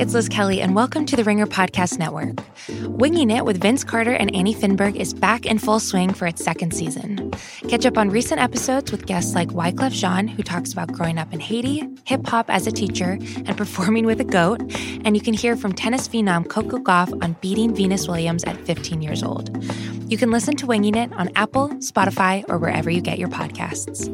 [0.00, 2.38] it's Liz Kelly, and welcome to the Ringer Podcast Network.
[2.84, 6.42] Winging It with Vince Carter and Annie Finberg is back in full swing for its
[6.42, 7.30] second season.
[7.68, 11.34] Catch up on recent episodes with guests like Wyclef Jean, who talks about growing up
[11.34, 14.62] in Haiti, hip hop as a teacher, and performing with a goat.
[15.04, 19.02] And you can hear from tennis phenom Coco Gauff on beating Venus Williams at 15
[19.02, 19.54] years old.
[20.10, 24.08] You can listen to Winging It on Apple, Spotify, or wherever you get your podcasts.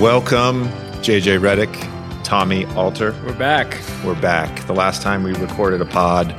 [0.00, 0.64] Welcome,
[1.02, 3.14] JJ Redick, Tommy Alter.
[3.26, 3.78] We're back.
[4.02, 4.66] We're back.
[4.66, 6.34] The last time we recorded a pod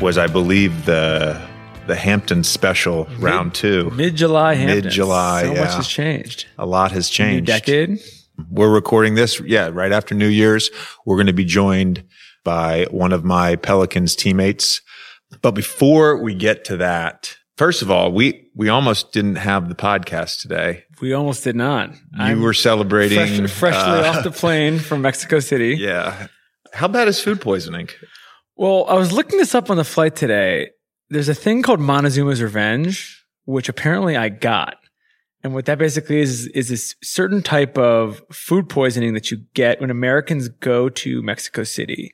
[0.00, 1.40] was, I believe, the
[1.86, 3.90] the Hampton special mid, round two.
[3.90, 4.86] Mid July Hampton.
[4.86, 5.42] Mid July.
[5.44, 5.60] So yeah.
[5.60, 6.46] much has changed.
[6.58, 7.46] A lot has changed.
[7.46, 8.00] New decade.
[8.50, 10.68] We're recording this, yeah, right after New Year's.
[11.06, 12.02] We're going to be joined
[12.42, 14.82] by one of my Pelicans teammates.
[15.42, 19.76] But before we get to that, First of all, we we almost didn't have the
[19.76, 20.82] podcast today.
[21.00, 21.92] We almost did not.
[21.92, 25.76] You I'm were celebrating fresh, freshly uh, off the plane from Mexico City.
[25.76, 26.26] Yeah.
[26.74, 27.88] How bad is food poisoning?
[28.56, 30.70] Well, I was looking this up on the flight today.
[31.08, 34.74] There's a thing called Montezuma's Revenge, which apparently I got.
[35.44, 39.80] And what that basically is, is this certain type of food poisoning that you get
[39.80, 42.12] when Americans go to Mexico City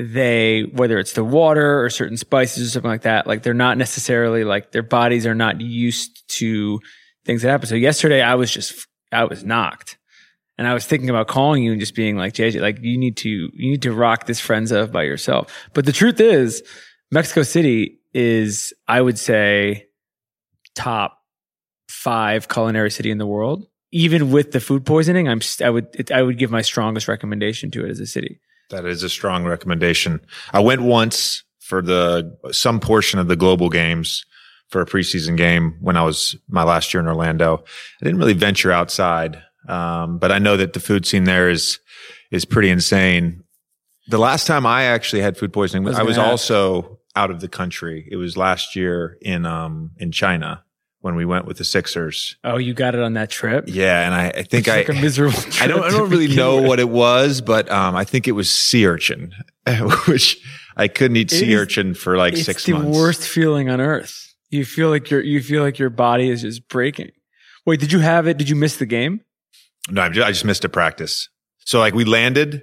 [0.00, 3.76] they whether it's the water or certain spices or something like that like they're not
[3.76, 6.80] necessarily like their bodies are not used to
[7.24, 7.68] things that happen.
[7.68, 9.98] So yesterday i was just i was knocked.
[10.58, 13.16] And i was thinking about calling you and just being like jj like you need
[13.18, 15.68] to you need to rock this friends of by yourself.
[15.74, 16.62] But the truth is
[17.10, 19.86] mexico city is i would say
[20.74, 21.18] top
[21.88, 23.66] five culinary city in the world.
[23.92, 27.70] Even with the food poisoning i'm i would it, i would give my strongest recommendation
[27.72, 30.20] to it as a city that is a strong recommendation.
[30.52, 34.24] I went once for the some portion of the global games
[34.68, 37.64] for a preseason game when I was my last year in Orlando.
[38.00, 41.78] I didn't really venture outside, um, but I know that the food scene there is
[42.30, 43.44] is pretty insane.
[44.08, 47.40] The last time I actually had food poisoning, I was, I was also out of
[47.40, 48.08] the country.
[48.10, 50.64] It was last year in um in China
[51.00, 52.36] when we went with the Sixers.
[52.44, 53.64] Oh, you got it on that trip?
[53.66, 55.38] Yeah, and I, I think I like a miserable.
[55.60, 56.66] I don't I don't really know with.
[56.66, 59.32] what it was, but um, I think it was sea urchin,
[60.06, 60.38] which
[60.76, 62.86] I couldn't eat it sea is, urchin for like six months.
[62.86, 64.34] It's the worst feeling on earth.
[64.50, 67.10] You feel like your you feel like your body is just breaking.
[67.66, 68.36] Wait, did you have it?
[68.36, 69.20] Did you miss the game?
[69.90, 71.28] No, I just missed a practice.
[71.64, 72.62] So like we landed,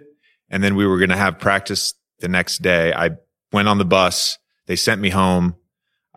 [0.49, 2.93] and then we were going to have practice the next day.
[2.93, 3.11] I
[3.51, 4.37] went on the bus.
[4.65, 5.55] They sent me home.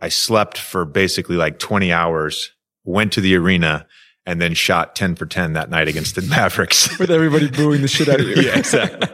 [0.00, 2.52] I slept for basically like 20 hours,
[2.84, 3.86] went to the arena,
[4.26, 6.98] and then shot 10 for 10 that night against the Mavericks.
[6.98, 8.34] With everybody booing the shit out of you.
[8.42, 9.08] yeah, exactly.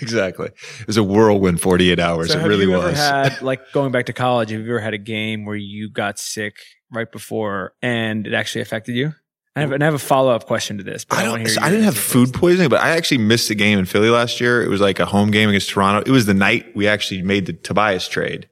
[0.00, 0.46] exactly.
[0.80, 2.32] It was a whirlwind 48 hours.
[2.32, 2.96] So it really was.
[2.96, 6.18] had, like going back to college, have you ever had a game where you got
[6.18, 6.56] sick
[6.92, 9.14] right before and it actually affected you?
[9.56, 11.04] I have, and I have a follow up question to this.
[11.04, 11.58] But I, don't.
[11.58, 14.40] I, I didn't have food poisoning, but I actually missed a game in Philly last
[14.40, 14.62] year.
[14.62, 16.08] It was like a home game against Toronto.
[16.08, 18.48] It was the night we actually made the Tobias trade.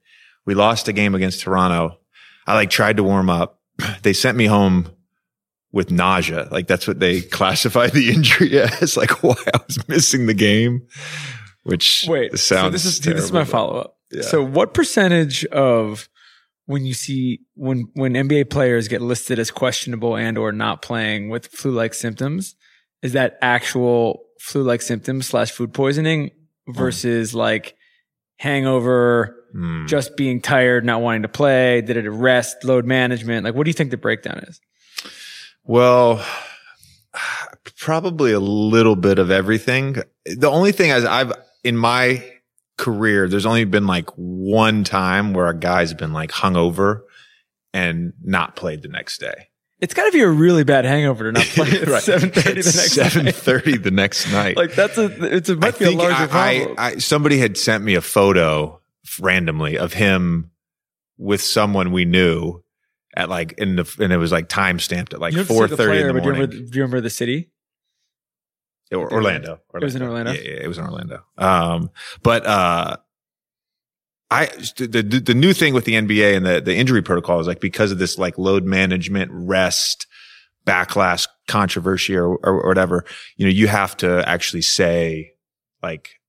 [0.49, 1.99] We lost a game against Toronto.
[2.47, 3.61] I like tried to warm up.
[4.03, 4.89] They sent me home
[5.73, 6.49] with nausea.
[6.51, 8.97] Like that's what they classified the injury as.
[8.97, 10.87] Like why I was missing the game.
[11.65, 12.63] Which wait, sounds.
[12.63, 13.99] So this is this is my follow up.
[14.11, 14.23] Yeah.
[14.23, 16.09] So what percentage of
[16.65, 21.29] when you see when when NBA players get listed as questionable and or not playing
[21.29, 22.55] with flu like symptoms,
[23.03, 26.31] is that actual flu like symptoms slash food poisoning
[26.69, 27.35] versus mm.
[27.35, 27.77] like
[28.39, 29.87] hangover, mm.
[29.89, 31.81] just being tired, not wanting to play?
[31.81, 33.45] Did it rest, load management?
[33.45, 34.61] Like, what do you think the breakdown is?
[35.65, 36.25] Well,
[37.79, 40.03] probably a little bit of everything.
[40.25, 41.33] The only thing is I've,
[41.65, 42.25] in my
[42.77, 47.03] career, there's only been like one time where a guy's been like hungover
[47.73, 49.49] and not played the next day.
[49.81, 52.03] It's got to be a really bad hangover to not play at right.
[52.03, 54.57] seven thirty the next seven thirty the next night.
[54.59, 56.75] Like that's a it's a might I be a larger I, problem.
[56.79, 58.78] I, I, somebody had sent me a photo
[59.21, 60.51] randomly of him
[61.17, 62.63] with someone we knew
[63.17, 66.07] at like in the and it was like time stamped at like four thirty in
[66.07, 66.23] the morning.
[66.23, 67.51] Do you, remember, do you remember the city?
[68.91, 69.61] Or, Orlando, Orlando.
[69.75, 70.33] It was in Orlando.
[70.33, 71.23] Yeah, yeah, it was in Orlando.
[71.37, 71.91] Um,
[72.23, 72.97] but uh,
[74.31, 74.47] I
[74.77, 77.61] the, the, the new thing with the NBA and the the injury protocol is like
[77.61, 80.07] because of this like load management, rest,
[80.67, 83.05] backlash, controversy, or, or, or whatever.
[83.37, 85.33] You know, you have to actually say
[85.83, 86.21] like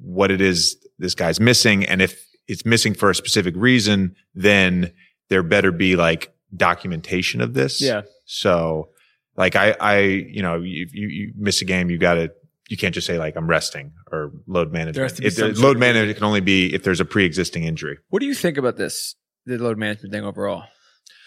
[0.00, 4.92] what it is this guy's missing, and if it's missing for a specific reason, then
[5.28, 7.80] there better be like documentation of this.
[7.80, 8.02] Yeah.
[8.24, 8.90] So
[9.36, 12.32] like I, I, you know, you, you, you miss a game, you got to,
[12.68, 15.18] you can't just say like I'm resting or load There management.
[15.18, 17.98] be If load management can only be if there's a pre-existing injury.
[18.08, 19.14] What do you think about this,
[19.44, 20.64] the load management thing overall?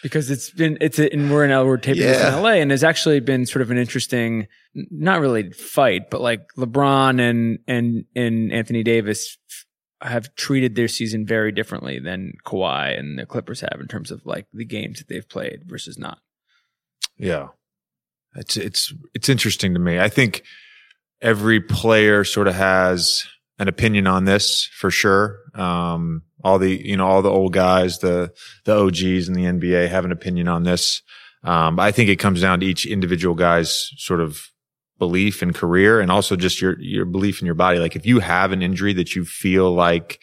[0.01, 2.71] Because it's been, it's, a, and we're in, L- we're taping this in LA and
[2.71, 8.05] there's actually been sort of an interesting, not really fight, but like LeBron and, and,
[8.15, 9.37] and Anthony Davis
[10.01, 14.25] have treated their season very differently than Kawhi and the Clippers have in terms of
[14.25, 16.19] like the games that they've played versus not.
[17.17, 17.49] Yeah.
[18.35, 19.99] It's, it's, it's interesting to me.
[19.99, 20.43] I think
[21.21, 23.25] every player sort of has
[23.57, 25.39] an opinion on this for sure.
[25.53, 28.31] Um, all the, you know, all the old guys, the,
[28.63, 31.01] the OGs in the NBA have an opinion on this.
[31.43, 34.49] Um, I think it comes down to each individual guy's sort of
[34.99, 37.79] belief and career and also just your, your belief in your body.
[37.79, 40.19] Like if you have an injury that you feel like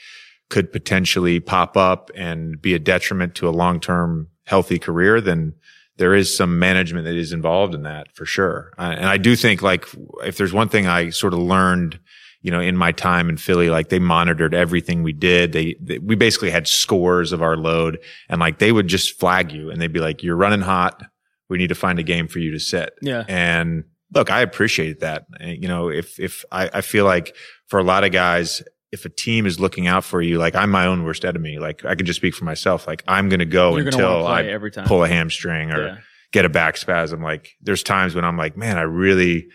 [0.51, 5.55] could potentially pop up and be a detriment to a long-term healthy career, then
[5.97, 8.73] there is some management that is involved in that for sure.
[8.79, 9.87] And I do think like
[10.25, 11.99] if there's one thing I sort of learned,
[12.43, 15.53] you know, in my time in Philly, like they monitored everything we did.
[15.53, 19.53] They, they we basically had scores of our load and like they would just flag
[19.53, 21.03] you and they'd be like, you're running hot.
[21.49, 22.91] We need to find a game for you to sit.
[23.01, 23.25] Yeah.
[23.27, 25.27] And look, I appreciate that.
[25.41, 27.35] Eh, you know, if, if I, I feel like
[27.69, 28.63] for a lot of guys,
[28.93, 31.59] if a team is looking out for you, like I'm my own worst enemy.
[31.59, 32.87] Like I can just speak for myself.
[32.87, 35.87] Like I'm going to go You're going to want until I pull a hamstring or
[35.89, 35.99] Yeah.
[36.33, 37.21] get a back spasm.
[37.23, 39.49] Like there's times when I'm like, man, I really,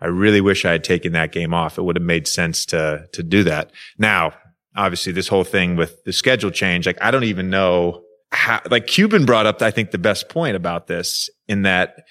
[0.00, 1.78] I really wish I had taken that game off.
[1.78, 3.72] It would have made sense to, to do that.
[3.98, 4.34] Now,
[4.76, 8.02] obviously this whole thing with the schedule change, like I don't even know
[8.32, 12.04] how, like Cuban brought up, I think the best point about this in that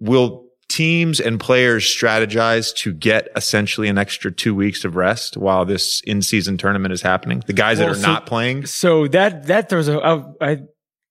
[0.00, 0.43] will
[0.74, 6.00] teams and players strategize to get essentially an extra two weeks of rest while this
[6.02, 7.42] in season tournament is happening?
[7.46, 8.66] The guys Well, that are so- not playing.
[8.66, 10.58] So that that throws a I I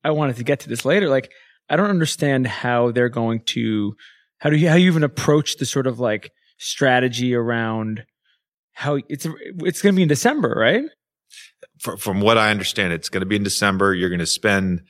[0.03, 1.07] I wanted to get to this later.
[1.09, 1.31] Like
[1.69, 3.95] I don't understand how they're going to
[4.39, 8.03] how do you how you even approach the sort of like strategy around
[8.73, 9.25] how it's
[9.59, 10.83] it's going to be in December, right?
[11.79, 13.93] fr- from what I understand, it's going to be in December.
[13.93, 14.81] You're going to spend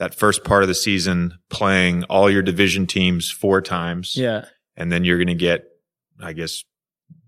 [0.00, 4.16] that first part of the season playing all your division teams four times.
[4.16, 4.46] Yeah.
[4.74, 5.64] And then you're going to get,
[6.18, 6.64] I guess,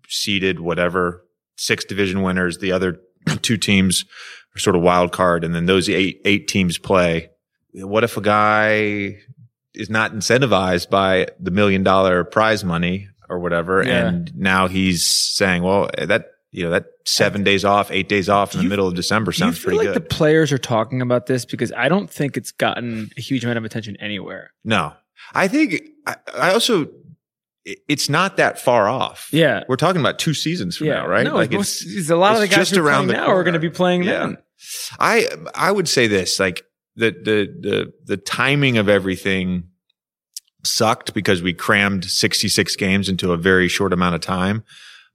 [0.08, 1.22] seeded, whatever,
[1.56, 2.58] six division winners.
[2.58, 2.98] The other
[3.42, 4.06] two teams
[4.56, 5.44] are sort of wild card.
[5.44, 7.28] And then those eight, eight teams play.
[7.74, 9.18] What if a guy
[9.74, 13.82] is not incentivized by the million dollar prize money or whatever?
[13.82, 14.08] Yeah.
[14.08, 18.54] And now he's saying, well, that, you know, that seven days off, eight days off
[18.54, 19.96] in Do the middle of December you sounds pretty like good.
[19.96, 23.58] the players are talking about this because I don't think it's gotten a huge amount
[23.58, 24.52] of attention anywhere.
[24.62, 24.92] no,
[25.34, 26.88] I think I, I also,
[27.64, 29.28] it's not that far off.
[29.32, 29.64] Yeah.
[29.68, 30.94] We're talking about two seasons from yeah.
[30.94, 31.24] now, right?
[31.24, 33.44] No, Like most, it's, a lot of the it's guys just around the now are
[33.44, 34.18] going to be playing Yeah.
[34.18, 34.38] then.
[35.00, 36.64] I I would say this like
[36.96, 39.64] the the the the timing of everything
[40.64, 44.62] sucked because we crammed 66 games into a very short amount of time.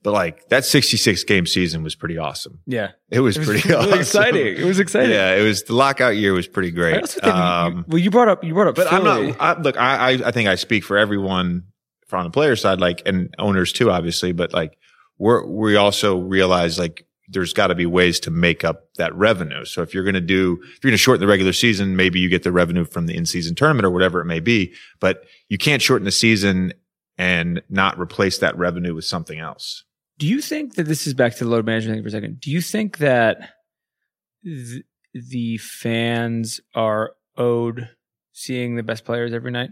[0.08, 2.62] But like that 66 game season was pretty awesome.
[2.66, 2.92] Yeah.
[3.10, 4.00] It was, It was pretty really awesome.
[4.00, 4.56] exciting.
[4.56, 5.12] It was exciting.
[5.12, 7.10] Yeah, it was the lockout year was pretty great.
[7.10, 9.36] think you- Um, well, you brought up you brought up but I'm not.
[9.38, 11.64] I, look, I, I think I speak for everyone
[12.08, 14.32] from the player side, like and owners too, obviously.
[14.32, 14.78] But like
[15.18, 19.66] we're we also realize like there's got to be ways to make up that revenue.
[19.66, 22.22] So if you're going to do if you're going to shorten the regular season, maybe
[22.22, 24.74] you get the revenue from the in season tournament or whatever it may be.
[25.02, 26.72] But you can't shorten the season
[27.18, 29.84] and not replace that revenue with something else.
[30.18, 32.40] Do you think that this is back to the load management thing for a second?
[32.40, 33.38] Do you think that
[34.44, 34.84] th-
[35.14, 37.90] the fans are owed
[38.34, 39.70] seeing the best players every night?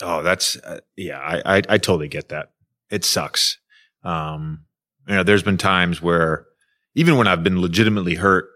[0.00, 1.18] Oh, that's uh, yeah.
[1.18, 2.52] I, I I totally get that.
[2.90, 3.58] It sucks.
[4.02, 4.64] Um,
[5.06, 6.46] you know, there's been times where
[6.94, 8.46] even when I've been legitimately hurt,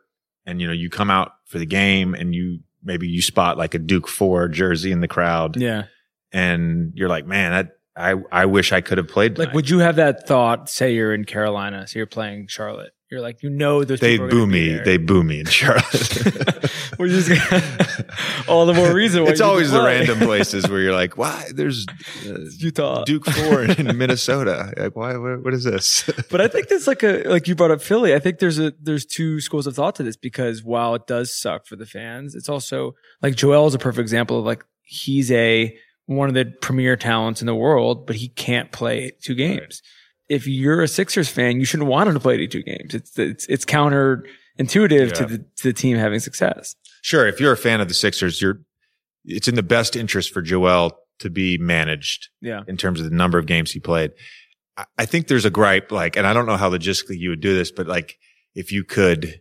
[0.47, 3.75] and you know, you come out for the game and you maybe you spot like
[3.75, 5.85] a Duke Four jersey in the crowd, Yeah.
[6.33, 9.38] and you're like, man, that I I wish I could have played.
[9.38, 10.68] Like, would you have that thought?
[10.68, 12.92] Say you're in Carolina, so you're playing Charlotte.
[13.10, 14.78] You're like, you know, those they boo me.
[14.78, 15.84] They boo me in Charlotte.
[16.98, 17.30] We're just
[18.48, 19.22] all the more reason.
[19.22, 21.44] Why it's you need to always the random places where you're like, why?
[21.54, 21.86] There's
[22.26, 23.04] uh, Utah.
[23.04, 24.72] Duke Four in Minnesota.
[24.76, 25.16] Like, why?
[25.16, 26.10] What, what is this?
[26.30, 28.12] But I think there's like a like you brought up Philly.
[28.12, 31.32] I think there's a there's two schools of thought to this because while it does
[31.32, 35.30] suck for the fans, it's also like Joel is a perfect example of like he's
[35.30, 35.76] a
[36.06, 39.82] one of the premier talents in the world, but he can't play two games.
[40.28, 42.94] If you're a Sixers fan, you shouldn't want him to play 82 games.
[42.94, 46.75] It's it's it's counterintuitive to the to the team having success.
[47.02, 48.60] Sure, if you're a fan of the Sixers, you're
[49.25, 52.62] it's in the best interest for Joel to be managed Yeah.
[52.68, 54.12] in terms of the number of games he played.
[54.76, 57.40] I, I think there's a gripe, like, and I don't know how logistically you would
[57.40, 58.18] do this, but like
[58.54, 59.40] if you could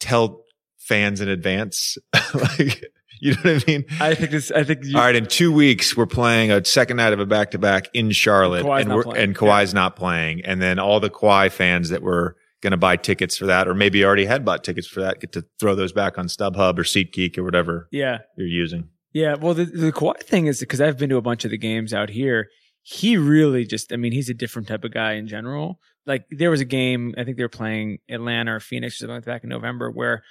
[0.00, 0.42] tell
[0.86, 1.98] fans in advance.
[2.34, 2.84] like,
[3.20, 3.84] you know what I mean?
[4.00, 4.50] I think this.
[4.50, 4.84] I think.
[4.84, 7.58] You, All right, in two weeks we're playing a second night of a back to
[7.58, 11.50] back in Charlotte, Kawhi's and we're, and Kawhi's not playing, and then all the Kawhi
[11.50, 14.86] fans that were going to buy tickets for that, or maybe already had bought tickets
[14.86, 18.18] for that, get to throw those back on StubHub or SeatGeek or whatever Yeah.
[18.36, 18.88] you're using.
[19.12, 21.58] Yeah, well, the, the Kawhi thing is because I've been to a bunch of the
[21.58, 22.48] games out here.
[22.82, 25.80] He really just, I mean, he's a different type of guy in general.
[26.06, 29.16] Like there was a game, I think they were playing Atlanta or Phoenix or something
[29.16, 30.22] like that back in November, where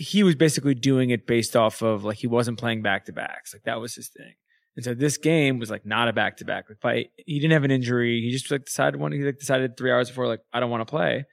[0.00, 3.52] he was basically doing it based off of like he wasn't playing back to backs.
[3.52, 4.32] Like that was his thing.
[4.74, 6.64] And so this game was like not a back to back.
[6.80, 8.22] By he didn't have an injury.
[8.22, 9.12] He just like decided one.
[9.12, 11.26] He like decided three hours before like I don't want to play,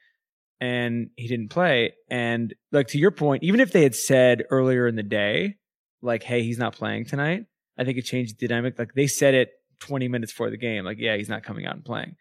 [0.60, 1.94] and he didn't play.
[2.10, 5.56] And like to your point, even if they had said earlier in the day,
[6.02, 7.46] like, hey, he's not playing tonight,
[7.78, 8.78] I think it changed the dynamic.
[8.78, 11.76] Like they said it 20 minutes before the game, like, yeah, he's not coming out
[11.76, 12.18] and playing.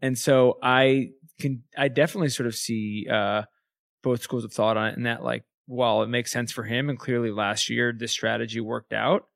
[0.00, 3.42] And so I can, I definitely sort of see uh,
[4.02, 6.90] both schools of thought on it, and that like, while it makes sense for him,
[6.90, 9.26] and clearly last year this strategy worked out.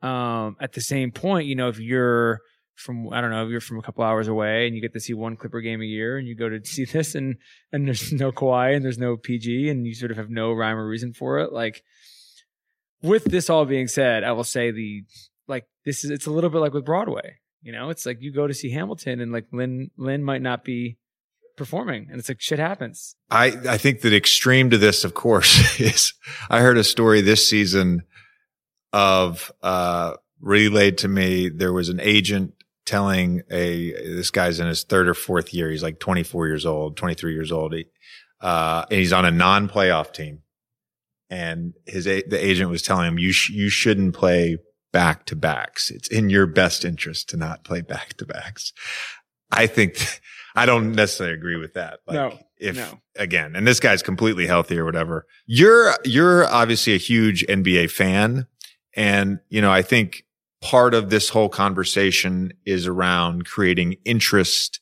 [0.00, 2.40] Um, at the same point, you know, if you're
[2.76, 5.00] from I don't know, if you're from a couple hours away and you get to
[5.00, 7.36] see one Clipper game a year, and you go to see this, and
[7.72, 10.78] and there's no Kawhi and there's no PG, and you sort of have no rhyme
[10.78, 11.82] or reason for it, like
[13.02, 15.04] with this all being said, I will say the
[15.46, 17.36] like this is it's a little bit like with Broadway.
[17.60, 20.64] You know, it's like you go to see Hamilton and like Lin Lin might not
[20.64, 20.96] be
[21.56, 23.16] performing, and it's like shit happens.
[23.30, 26.14] I, I think that extreme to this, of course, is
[26.50, 28.02] I heard a story this season
[28.92, 31.48] of, uh, relayed to me.
[31.48, 35.70] There was an agent telling a, this guy's in his third or fourth year.
[35.70, 37.74] He's like 24 years old, 23 years old.
[37.74, 37.86] He,
[38.40, 40.42] uh, and he's on a non-playoff team.
[41.28, 44.58] And his, the agent was telling him, you, sh- you shouldn't play
[44.92, 45.90] back to backs.
[45.90, 48.72] It's in your best interest to not play back to backs.
[49.50, 50.20] I think,
[50.56, 52.00] I don't necessarily agree with that.
[52.06, 53.00] Like, No, if no.
[53.16, 58.46] again, and this guy's completely healthy or whatever, you're, you're obviously a huge NBA fan.
[58.94, 60.24] And, you know, I think
[60.62, 64.80] part of this whole conversation is around creating interest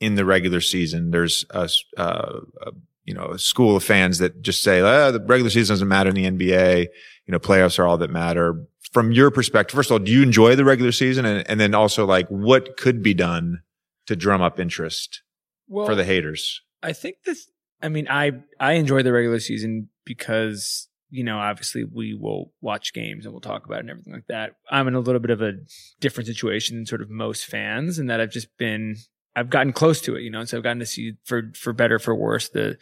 [0.00, 1.10] in the regular season.
[1.10, 2.72] There's a, uh, a
[3.04, 6.10] you know, a school of fans that just say, oh, the regular season doesn't matter
[6.10, 6.86] in the NBA.
[7.26, 8.64] You know, playoffs are all that matter.
[8.92, 11.24] From your perspective, first of all, do you enjoy the regular season?
[11.24, 13.62] And, and then also like what could be done
[14.06, 15.22] to drum up interest
[15.68, 16.60] Well, for the haters?
[16.82, 17.48] I think this.
[17.82, 22.92] I mean, I I enjoy the regular season because you know, obviously, we will watch
[22.92, 24.56] games and we'll talk about it and everything like that.
[24.68, 25.52] I'm in a little bit of a
[26.00, 28.96] different situation than sort of most fans, in that I've just been
[29.36, 31.72] I've gotten close to it, you know, and so I've gotten to see for for
[31.72, 32.78] better for worse the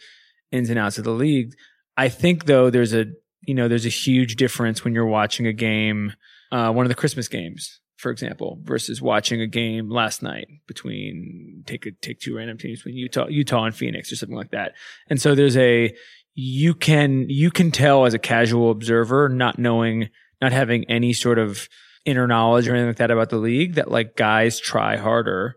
[0.51, 1.53] ins and outs of the league.
[1.95, 3.05] I think though there's a
[3.41, 6.13] you know there's a huge difference when you're watching a game,
[6.51, 11.63] uh, one of the Christmas games, for example, versus watching a game last night between
[11.65, 14.73] take a take two random teams between Utah Utah and Phoenix or something like that.
[15.09, 15.95] And so there's a
[16.35, 20.09] you can you can tell as a casual observer, not knowing,
[20.41, 21.69] not having any sort of
[22.05, 25.55] inner knowledge or anything like that about the league, that like guys try harder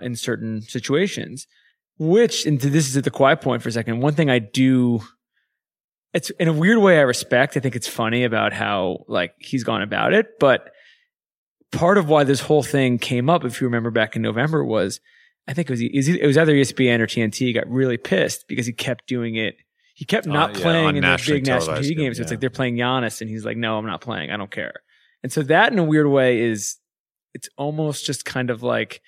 [0.00, 1.46] in certain situations.
[1.98, 4.00] Which, and this is at the Kawhi point for a second.
[4.00, 5.00] One thing I do,
[6.12, 7.56] it's in a weird way I respect.
[7.56, 10.70] I think it's funny about how like he's gone about it, but
[11.74, 15.00] part of why this whole thing came up, if you remember back in November, was
[15.46, 18.72] I think it was it was either ESPN or TNT got really pissed because he
[18.72, 19.56] kept doing it.
[19.94, 22.16] He kept not oh, yeah, playing in the big national TV games.
[22.16, 24.30] So it's like they're playing Giannis, and he's like, "No, I'm not playing.
[24.30, 24.74] I don't care."
[25.22, 26.76] And so that, in a weird way, is
[27.34, 29.02] it's almost just kind of like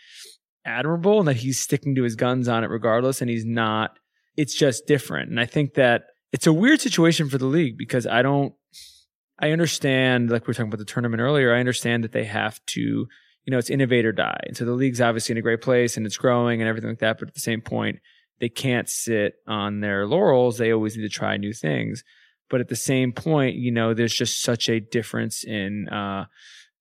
[0.65, 3.99] admirable and that he's sticking to his guns on it regardless, and he's not.
[4.37, 8.07] It's just different, and I think that it's a weird situation for the league because
[8.07, 8.53] I don't.
[9.38, 11.55] I understand, like we were talking about the tournament earlier.
[11.55, 14.73] I understand that they have to, you know, it's innovate or die, and so the
[14.73, 17.19] league's obviously in a great place and it's growing and everything like that.
[17.19, 18.00] But at the same point,
[18.40, 20.59] they can't sit on their laurels.
[20.59, 22.05] They always need to try new things.
[22.49, 26.26] But at the same point, you know, there's just such a difference in uh,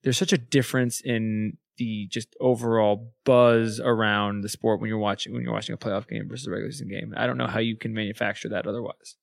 [0.04, 5.34] there's such a difference in the just overall buzz around the sport when you're watching
[5.34, 7.14] when you're watching a playoff game versus a regular season game.
[7.18, 9.16] I don't know how you can manufacture that otherwise.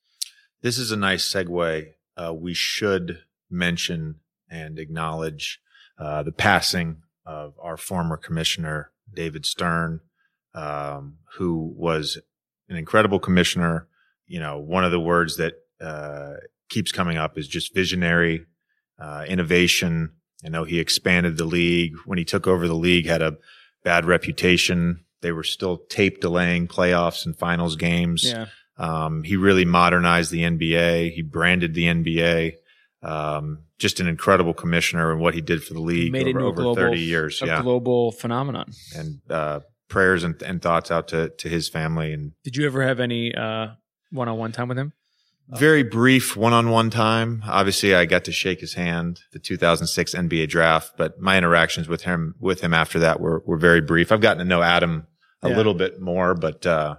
[0.60, 1.92] This is a nice segue.
[2.16, 4.16] Uh, we should mention
[4.50, 5.60] and acknowledge
[5.98, 10.00] uh, the passing of our former commissioner, David Stern,
[10.54, 12.18] um, who was
[12.68, 13.86] an incredible commissioner.
[14.26, 16.34] You know, one of the words that uh,
[16.68, 18.46] keeps coming up is just visionary,
[18.98, 20.12] uh, innovation.
[20.44, 21.94] I know he expanded the league.
[22.04, 23.38] When he took over the league, had a
[23.84, 25.04] bad reputation.
[25.20, 28.24] They were still tape delaying playoffs and finals games.
[28.24, 28.46] Yeah.
[28.78, 31.12] Um, he really modernized the NBA.
[31.12, 32.52] He branded the NBA.
[33.02, 36.74] Um, just an incredible commissioner and what he did for the league over, over global-
[36.76, 37.42] 30 years.
[37.42, 37.62] A Yeah.
[37.62, 38.70] global phenomenon.
[38.96, 42.12] and, uh, prayers and, and thoughts out to, to his family.
[42.14, 43.68] And Did you ever have any uh,
[44.10, 44.92] one-on-one time with him?
[45.48, 47.42] Very brief one-on-one time.
[47.46, 52.04] Obviously, I got to shake his hand the 2006 NBA draft, but my interactions with
[52.04, 54.10] him with him after that were were very brief.
[54.12, 55.06] I've gotten to know Adam
[55.42, 55.56] a Yeah.
[55.56, 56.96] little bit more, but uh,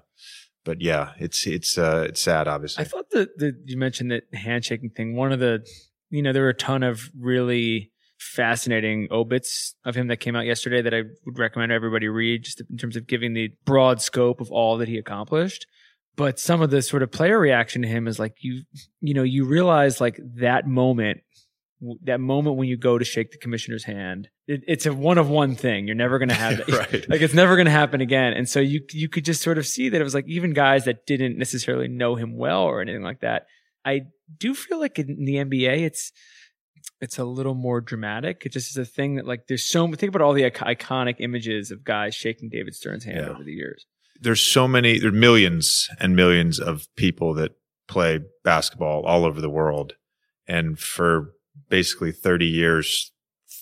[0.63, 2.83] but yeah, it's it's uh, it's sad, obviously.
[2.83, 5.15] I thought that the you mentioned that handshaking thing.
[5.15, 5.65] One of the,
[6.09, 10.45] you know, there were a ton of really fascinating obits of him that came out
[10.45, 14.39] yesterday that I would recommend everybody read, just in terms of giving the broad scope
[14.39, 15.67] of all that he accomplished.
[16.15, 18.63] But some of the sort of player reaction to him is like you,
[19.01, 21.21] you know, you realize like that moment,
[22.03, 25.29] that moment when you go to shake the commissioner's hand, it, it's a one of
[25.29, 25.85] one thing.
[25.87, 26.69] You're never going to have that.
[26.69, 27.05] right.
[27.09, 28.33] like it's never going to happen again.
[28.33, 30.85] And so you you could just sort of see that it was like even guys
[30.85, 33.47] that didn't necessarily know him well or anything like that.
[33.85, 34.03] I
[34.37, 36.11] do feel like in the NBA, it's
[37.01, 38.43] it's a little more dramatic.
[38.45, 41.71] It just is a thing that like there's so think about all the iconic images
[41.71, 43.29] of guys shaking David Stern's hand Yeah.
[43.29, 43.85] over the years.
[44.21, 44.99] There's so many.
[44.99, 47.51] There are millions and millions of people that
[47.89, 49.93] play basketball all over the world,
[50.47, 51.33] and for
[51.69, 53.11] basically 30 years,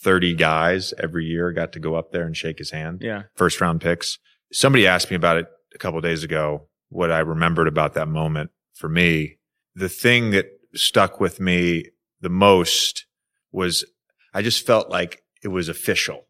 [0.03, 3.01] 30 guys every year got to go up there and shake his hand.
[3.01, 4.19] Yeah, first round picks.
[4.51, 8.07] Somebody asked me about it a couple of days ago, what I remembered about that
[8.07, 9.37] moment for me.
[9.75, 11.85] The thing that stuck with me
[12.19, 13.05] the most
[13.51, 13.85] was
[14.33, 16.27] I just felt like it was official.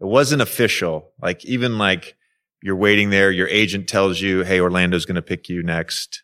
[0.00, 1.12] It wasn't official.
[1.20, 2.16] Like even like
[2.62, 6.22] you're waiting there, your agent tells you, Hey, Orlando's going to pick you next.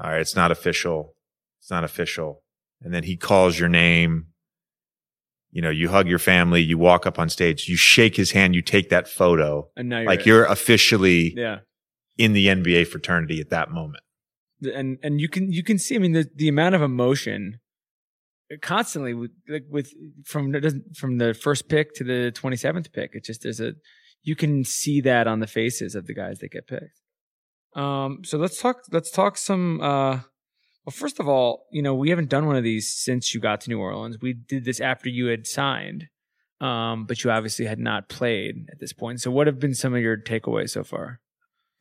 [0.00, 0.20] All right.
[0.20, 1.14] It's not official.
[1.60, 2.42] It's not official.
[2.82, 4.26] And then he calls your name.
[5.50, 8.54] You know, you hug your family, you walk up on stage, you shake his hand,
[8.54, 9.70] you take that photo.
[9.76, 11.60] and now you're like you're officially yeah.
[12.18, 14.04] in the NBA fraternity at that moment.
[14.62, 17.60] and and you can you can see i mean the the amount of emotion
[18.62, 19.92] constantly with like with
[20.24, 20.54] from
[20.94, 23.72] from the first pick to the 27th pick it just there's a
[24.22, 27.00] you can see that on the faces of the guys that get picked
[27.76, 30.20] um so let's talk let's talk some uh
[30.88, 33.60] well first of all you know we haven't done one of these since you got
[33.60, 36.06] to new orleans we did this after you had signed
[36.60, 39.94] um but you obviously had not played at this point so what have been some
[39.94, 41.20] of your takeaways so far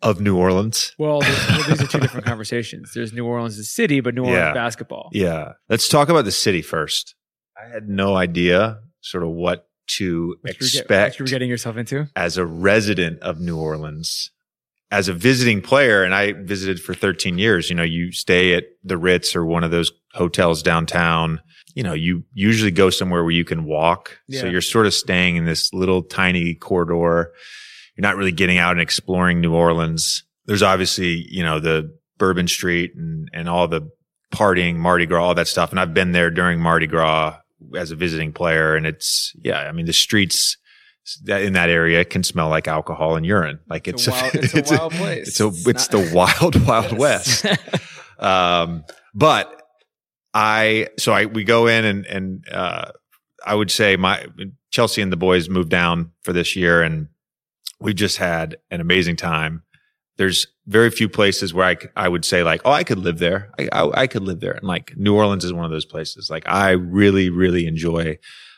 [0.03, 0.93] Of New Orleans.
[0.99, 2.91] well, well, these are two different conversations.
[2.93, 4.53] There's New Orleans, the city, but New Orleans Yeah.
[4.53, 5.09] basketball.
[5.11, 5.53] Yeah.
[5.69, 7.15] Let's talk about the city first.
[7.59, 9.67] I had no idea sort of what
[9.97, 12.05] to What you were get- expect what you were getting yourself into.
[12.15, 14.29] as a resident of New Orleans.
[14.89, 18.65] As a visiting player, and I visited for 13 years, you know, you stay at
[18.83, 21.41] the Ritz or one of those hotels downtown.
[21.75, 24.17] You know, you usually go somewhere where you can walk.
[24.41, 27.33] So you're sort of staying in this little tiny corridor.
[27.95, 30.23] You're not really getting out and exploring New Orleans.
[30.45, 33.91] There's obviously, you know, the Bourbon Street and, and all the
[34.33, 35.71] partying, Mardi Gras, all that stuff.
[35.71, 37.37] And I've been there during Mardi Gras
[37.75, 38.75] as a visiting player.
[38.75, 40.57] And it's, yeah, I mean, the streets
[41.27, 43.59] in that area can smell like alcohol and urine.
[43.69, 45.27] Like it's, It's a wild, it's a wild place.
[45.27, 47.45] It's a, it's the wild, wild west.
[48.19, 49.61] Um, but
[50.33, 52.91] I, so I, we go in and, and, uh,
[53.45, 54.25] I would say my
[54.71, 57.07] Chelsea and the boys moved down for this year and
[57.79, 59.63] we just had an amazing time.
[60.17, 63.51] There's very few places where I, I would say like, oh, I could live there.
[63.59, 64.53] I, I, I could live there.
[64.53, 66.29] And like New Orleans is one of those places.
[66.29, 68.17] Like I really, really enjoy,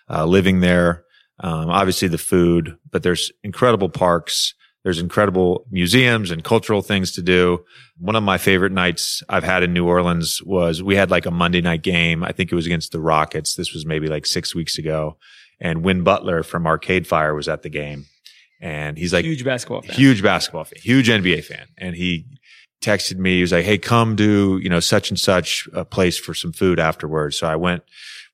[0.09, 1.03] uh, living there.
[1.41, 4.54] Um, obviously the food, but there's incredible parks.
[4.84, 7.65] There's incredible museums and cultural things to do.
[7.97, 11.32] One of my favorite nights I've had in New Orleans was we had like a
[11.32, 12.23] Monday night game.
[12.23, 13.56] I think it was against the Rockets.
[13.56, 15.17] This was maybe like six weeks ago.
[15.60, 18.06] And Win Butler from Arcade Fire was at the game.
[18.62, 19.95] And he's like, huge basketball fan.
[19.95, 21.67] huge basketball fan, huge NBA fan.
[21.78, 22.25] And he
[22.82, 23.36] texted me.
[23.36, 26.52] He was like, Hey, come do, you know, such and such a place for some
[26.52, 27.38] food afterwards.
[27.38, 27.84] So I went,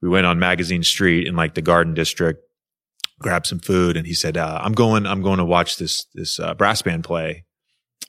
[0.02, 2.42] we went on Magazine Street in like the Garden District,
[3.20, 3.98] grabbed some food.
[3.98, 7.04] And he said, uh, I'm going, I'm going to watch this, this, uh, brass band
[7.04, 7.46] play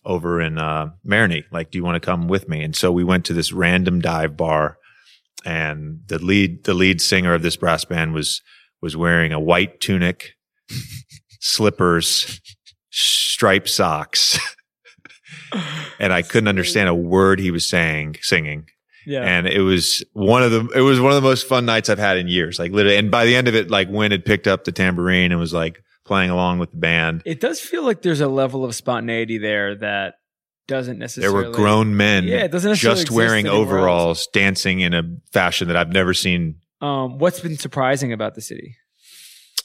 [0.05, 1.45] over in, uh, Marigny.
[1.51, 2.62] Like, do you want to come with me?
[2.62, 4.79] And so we went to this random dive bar
[5.45, 8.42] and the lead, the lead singer of this brass band was,
[8.83, 10.33] was wearing a white tunic,
[11.40, 12.40] slippers,
[12.90, 14.38] striped socks.
[15.99, 18.69] and I couldn't understand a word he was saying, singing.
[19.07, 19.23] Yeah.
[19.23, 21.99] And it was one of the, it was one of the most fun nights I've
[21.99, 22.59] had in years.
[22.59, 22.97] Like literally.
[22.99, 25.53] And by the end of it, like Win had picked up the tambourine and was
[25.53, 27.23] like playing along with the band.
[27.25, 30.14] it does feel like there's a level of spontaneity there that
[30.69, 31.42] doesn't necessarily.
[31.42, 33.55] There were grown men Yeah, it doesn't just wearing else.
[33.57, 36.57] overalls, dancing in a fashion that I've never seen.
[36.81, 38.77] Um, what's been surprising about the city?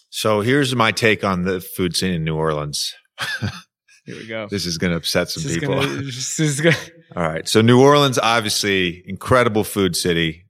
[0.09, 2.93] So here's my take on the food scene in New Orleans.
[4.05, 4.47] Here we go.
[4.49, 5.75] This is going to upset some This is people.
[5.75, 6.75] gonna- this is gonna-
[7.15, 7.47] All right.
[7.47, 10.45] So New Orleans, obviously incredible food city.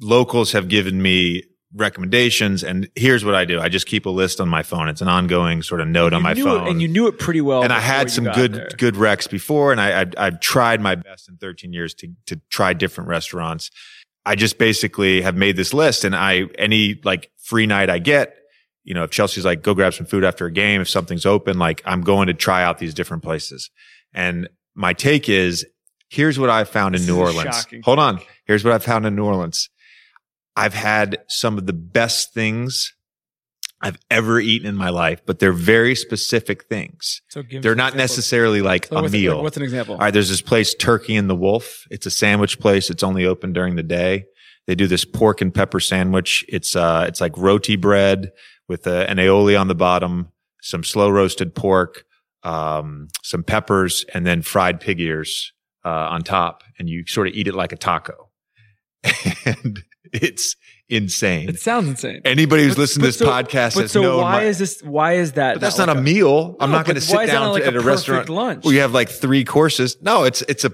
[0.00, 2.62] Locals have given me recommendations.
[2.62, 3.60] And here's what I do.
[3.60, 4.88] I just keep a list on my phone.
[4.88, 6.66] It's an ongoing sort of note on my phone.
[6.66, 7.62] it, and you knew it pretty well.
[7.62, 8.68] and I had some good there.
[8.78, 12.40] good recs before, and I, I I've tried my best in 13 years to to
[12.48, 13.70] try different restaurants.
[14.26, 18.36] I just basically have made this list, and I any like free night I get,
[18.84, 21.58] you know, if Chelsea's like go grab some food after a game, if something's open,
[21.58, 23.70] like I'm going to try out these different places.
[24.12, 25.66] And my take is,
[26.08, 27.56] here's what I found This in New Orleans.
[27.56, 29.70] shocking Hold on, here's what I found in New Orleans.
[30.56, 32.94] I've had some of the best things
[33.80, 37.20] I've ever eaten in my life, but they're very specific things.
[37.28, 39.42] So give They're not necessarily like So a what's, meal.
[39.42, 39.96] What's an example?
[39.96, 41.86] All right, there's this place, Turkey and the Wolf.
[41.90, 42.88] It's a sandwich place.
[42.88, 44.24] It's only open during the day.
[44.66, 46.44] They do this pork and pepper sandwich.
[46.48, 48.32] It's uh, it's like roti bread
[48.68, 52.04] with a, an aioli on the bottom, some slow roasted pork,
[52.42, 55.52] um, some peppers, and then fried pig ears
[55.84, 58.30] uh, on top, and you sort of eat it like a taco.
[59.44, 60.56] and it's
[60.88, 61.48] insane.
[61.48, 62.20] It sounds insane.
[62.24, 64.18] Anybody who's But- listening to this so- podcast but has so no.
[64.18, 64.80] why is this?
[64.82, 65.54] Why is that?
[65.54, 66.56] but that's not, like a meal.
[66.60, 67.82] I'm No, not going to but sit why is that down like at a a
[67.82, 68.64] restaurant lunch?
[68.64, 69.96] where you have like three courses.
[70.00, 70.72] No, it's it's a.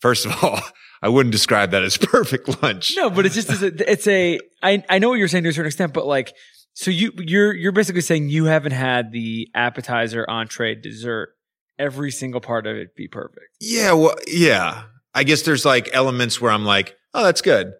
[0.00, 0.58] First of all,
[1.02, 2.94] I wouldn't describe that as perfect lunch.
[2.96, 5.50] No, but it's just it's a, it's a I I know what you're saying to
[5.50, 6.32] a certain extent, but like
[6.74, 11.30] so you you're you're basically saying you haven't had the appetizer, entree, dessert,
[11.78, 13.46] every single part of it be perfect.
[13.60, 14.84] Yeah, well, yeah.
[15.14, 17.72] I guess there's like elements where I'm like, oh, that's good,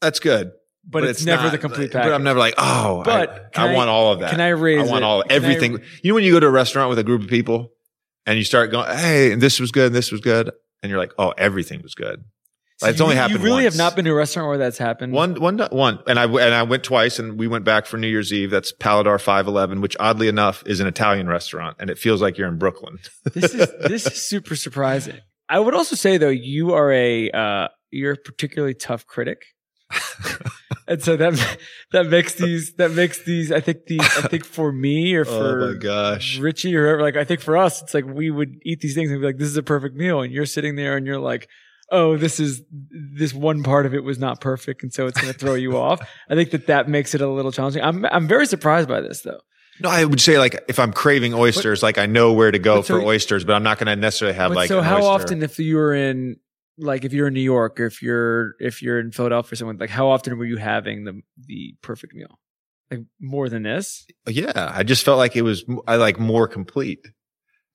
[0.00, 0.52] that's good,
[0.84, 2.10] But, it's, never not- the complete package.
[2.10, 4.30] But I'm never like, oh, But I, I I- want all of that.
[4.30, 4.80] Can I raise?
[4.86, 5.06] I want it?
[5.06, 5.72] all Can I- everything.
[6.02, 7.72] you know, when you go to a restaurant with a group of people
[8.26, 10.50] and you start going, hey, this was good, this was good,
[10.82, 12.22] and you're like, oh, everything was good.
[12.78, 13.74] So it's you- only happened You really once.
[13.74, 15.12] have not been to a restaurant where that's happened.
[15.12, 18.06] One, one, one, and I and I went twice, and we went back for New
[18.06, 18.50] Year's Eve.
[18.50, 22.38] That's Paladar Five Eleven, which oddly enough is an Italian restaurant, and it feels like
[22.38, 22.98] you're in Brooklyn.
[23.34, 25.18] this is this is super surprising.
[25.48, 29.42] I would also say though, you are a uh, you're a particularly tough critic.
[30.86, 31.58] and so that
[31.92, 35.62] that makes these that makes these I think these I think for me or for
[35.62, 36.38] oh my gosh!
[36.38, 39.10] Richie or whoever, like I think for us, it's like we would eat these things
[39.10, 41.48] and be like, "This is a perfect meal," and you're sitting there and you're like,
[41.90, 45.32] "Oh, this is this one part of it was not perfect," and so it's going
[45.32, 46.00] to throw you off.
[46.28, 47.82] I think that that makes it a little challenging.
[47.82, 49.40] I'm I'm very surprised by this though.
[49.80, 52.82] No, I would say like if I'm craving oysters, like I know where to go
[52.82, 54.68] so- for oysters, but I'm not going to necessarily have like.
[54.68, 55.08] so how oyster.
[55.08, 56.36] often, if you were in
[56.78, 59.78] like if you're in New York or if you're if you're in Philadelphia or someone
[59.78, 62.38] like how often were you having the the perfect meal?
[62.90, 64.06] Like more than this?
[64.26, 67.06] Yeah, I just felt like it was I like more complete.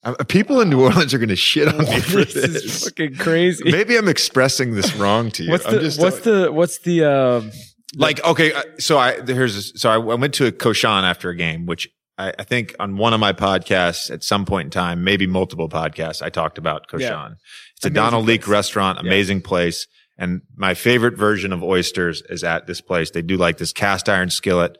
[0.03, 2.63] Uh, People in New Orleans are going to shit on me for this this.
[2.63, 3.71] is fucking crazy.
[3.71, 5.51] Maybe I'm expressing this wrong to you.
[5.51, 7.51] what's I'm the just what's the what's the um
[7.95, 11.65] like okay uh, so i here's so i went to a Cochon after a game
[11.67, 11.87] which
[12.17, 15.69] I, I think on one of my podcasts at some point in time maybe multiple
[15.69, 17.29] podcasts i talked about Cochon Yeah.
[17.75, 18.51] it's a Amazing Donald Link place.
[18.51, 19.07] restaurant Yeah.
[19.09, 19.85] amazing place
[20.17, 24.09] and my favorite version of oysters is at this place they do like this cast
[24.09, 24.77] iron skillet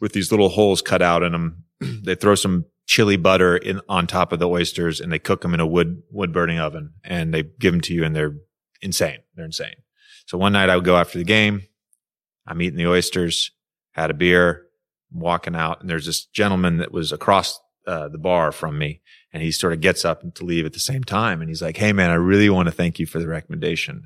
[0.00, 4.06] with these little holes cut out in them they throw some chili butter in on
[4.06, 7.32] top of the oysters and they cook them in a wood wood burning oven and
[7.32, 8.34] they give them to you and they're
[8.82, 9.74] insane they're insane
[10.26, 11.62] so one night i would go after the game
[12.46, 13.50] I'm eating the oysters,
[13.92, 14.66] had a beer,
[15.12, 19.00] walking out, and there's this gentleman that was across uh, the bar from me,
[19.32, 21.76] and he sort of gets up to leave at the same time, and he's like,
[21.76, 24.02] "Hey, man, I really want to thank you for the recommendation."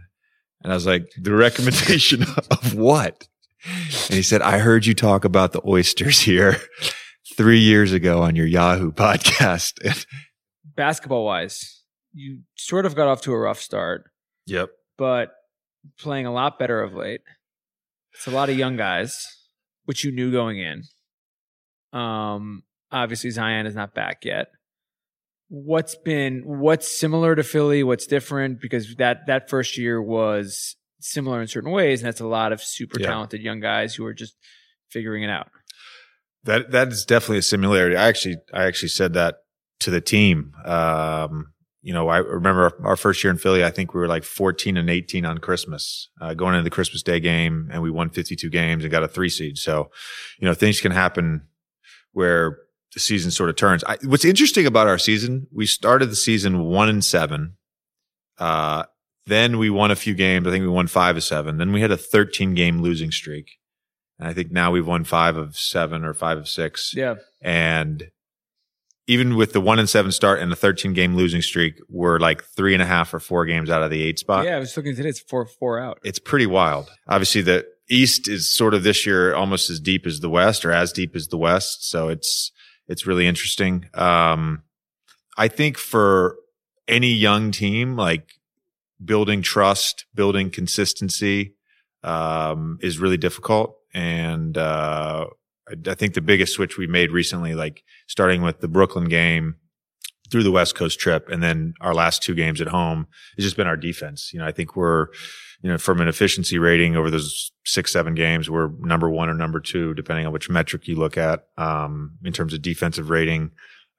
[0.63, 3.29] And I was like, "The recommendation of what?"
[3.65, 6.57] And he said, "I heard you talk about the oysters here
[7.39, 10.05] three years ago on your Yahoo podcast."
[10.77, 14.05] Basketball wise, you sort of got off to a rough start,
[14.47, 15.31] yep, but
[15.99, 17.23] playing a lot better of late.
[18.13, 19.27] It's a lot of young guys,
[19.87, 20.83] which you knew going in.
[21.99, 24.49] Um, obviously Zion is not back yet.
[25.49, 27.83] What's been what's similar to Philly?
[27.83, 28.61] What's different?
[28.61, 32.63] Because that that first year was similar in certain ways, and that's a lot of
[32.63, 33.07] super Yeah.
[33.09, 34.37] talented young guys who are just
[34.91, 35.49] figuring it out.
[36.49, 37.95] That that is definitely a similarity.
[37.95, 39.41] I actually I actually said that
[39.81, 40.55] to the team.
[40.65, 43.63] Um, you know, I remember our first year in Philly.
[43.63, 47.03] I think we were like 14 and 18 on Christmas, uh, going into the Christmas
[47.03, 49.59] Day game, and we won 52 games and got a three seed.
[49.59, 49.91] So,
[50.39, 51.43] you know, things can happen
[52.13, 52.57] where
[52.95, 53.85] the season sort of turns.
[53.85, 57.59] I, what's interesting about our season, we started the season one and seven.
[58.39, 58.85] Uh,
[59.27, 60.47] then we won a few games.
[60.47, 61.59] I think we won five of seven.
[61.59, 63.58] Then we had a 13 game losing streak.
[64.19, 66.93] And I think now we've won five of seven or five of six.
[66.95, 68.11] Yeah, And
[69.07, 72.45] even with the one and seven start and the 13 game losing streak, we're like
[72.45, 74.45] three and a half or four games out of the eight spot.
[74.45, 74.57] yeah.
[74.57, 75.99] I was looking today; it's four four out.
[76.05, 76.91] It's pretty wild.
[77.09, 80.73] Obviously, the East is sort of this year almost as deep as the West or
[80.73, 81.89] as deep as the West.
[81.89, 82.53] So it's,
[82.87, 83.89] it's really interesting.
[83.95, 84.63] Um,
[85.39, 86.37] I think for
[86.87, 88.35] any young team, like
[89.03, 91.55] building trust, building consistency,
[92.03, 93.78] um, is really difficult.
[93.95, 95.27] And, uh,
[95.69, 99.57] I, I think the biggest switch we made recently, like starting with the Brooklyn game
[100.31, 103.57] through the West Coast trip and then our last two games at home has just
[103.57, 104.31] been our defense.
[104.33, 105.07] You know, I think we're,
[105.63, 109.35] you know, from an efficiency rating over those six, seven games, we're number one or
[109.35, 113.51] number two, depending on which metric you look at, um, in terms of defensive rating.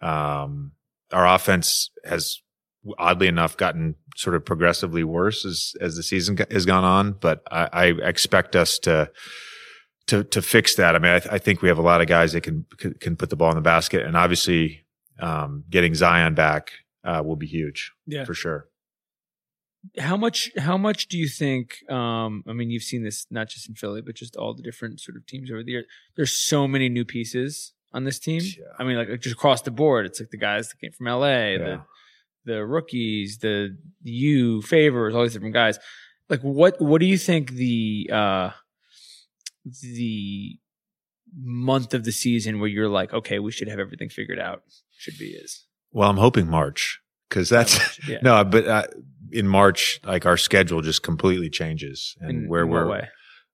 [0.02, 0.74] Um,
[1.12, 2.42] our offense has
[2.98, 7.42] oddly enough gotten sort of progressively worse as, as the season has gone on, but
[7.52, 9.10] I, I expect us to,
[10.10, 10.96] to, to fix that.
[10.96, 12.66] I mean, I, th- I, think we have a lot of guys that can,
[13.00, 14.86] can put the ball in the basket and obviously,
[15.20, 16.72] um, getting Zion back,
[17.04, 17.92] uh, will be huge.
[18.06, 18.26] Yeah.
[18.26, 18.68] For sure.
[19.98, 23.68] How much, how much do you think, um, I mean, you've seen this not just
[23.70, 25.86] in Philly, but just all the different sort of teams over the years.
[26.16, 28.42] There's so many new pieces on this team.
[28.44, 28.66] Yeah.
[28.78, 31.28] I mean, like just across the board, it's like the guys that came from LA,
[31.28, 31.58] Yeah.
[31.58, 31.82] the
[32.46, 35.78] the rookies, the you favors, all these different guys.
[36.30, 38.50] Like what what do you think the uh
[39.66, 40.58] the
[41.36, 44.64] month of the season where you're like, okay, we should have everything figured out
[44.98, 45.66] should be is?
[45.92, 48.20] Well, I'm hoping March because that's yeah.
[48.24, 48.84] no, but uh,
[49.32, 53.08] in March, like our schedule just completely changes, and In- where in we're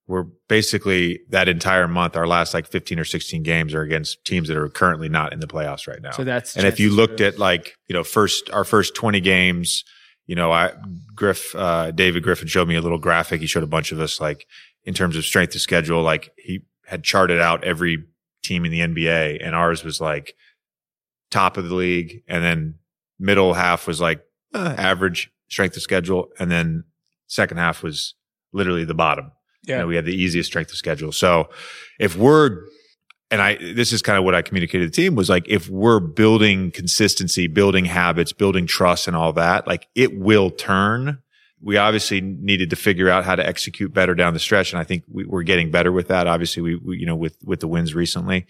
[0.07, 4.47] we're basically that entire month, our last like 15 or 16 games are against teams
[4.49, 6.11] that are currently not in the playoffs right now.
[6.11, 9.83] So that's and if you looked at like you know first our first 20 games,
[10.27, 10.73] you know, I
[11.15, 13.41] Griff uh, David Griffin showed me a little graphic.
[13.41, 14.45] He showed a bunch of us like
[14.85, 18.05] in terms of strength of schedule, like he had charted out every
[18.43, 20.35] team in the NBA, and ours was like
[21.31, 22.75] top of the league, and then
[23.19, 24.21] middle half was like
[24.53, 26.83] uh, average strength of schedule, and then
[27.27, 28.15] second half was
[28.53, 29.31] literally the bottom.
[29.65, 31.11] You yeah, know, we had the easiest strength of schedule.
[31.11, 31.49] So
[31.99, 32.61] if we're,
[33.31, 35.67] and I, this is kind of what I communicated to the team was like, if
[35.69, 41.19] we're building consistency, building habits, building trust and all that, like it will turn.
[41.65, 44.71] We obviously needed to figure out how to execute better down the stretch.
[44.71, 46.28] And I think we, we're getting better with that.
[46.28, 48.45] Obviously, we, we, you know, with, with the wins recently,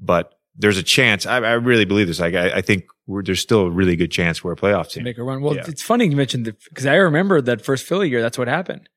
[0.00, 1.26] but there's a chance.
[1.26, 2.20] I, I really believe this.
[2.20, 4.94] Like, I, I think we're, there's still a really good chance we're a playoff to
[4.94, 5.04] team.
[5.04, 5.42] make a run.
[5.42, 5.64] Well, Yeah.
[5.68, 8.22] it's funny you mentioned that because I remember that first Philly year.
[8.22, 8.88] That's what happened.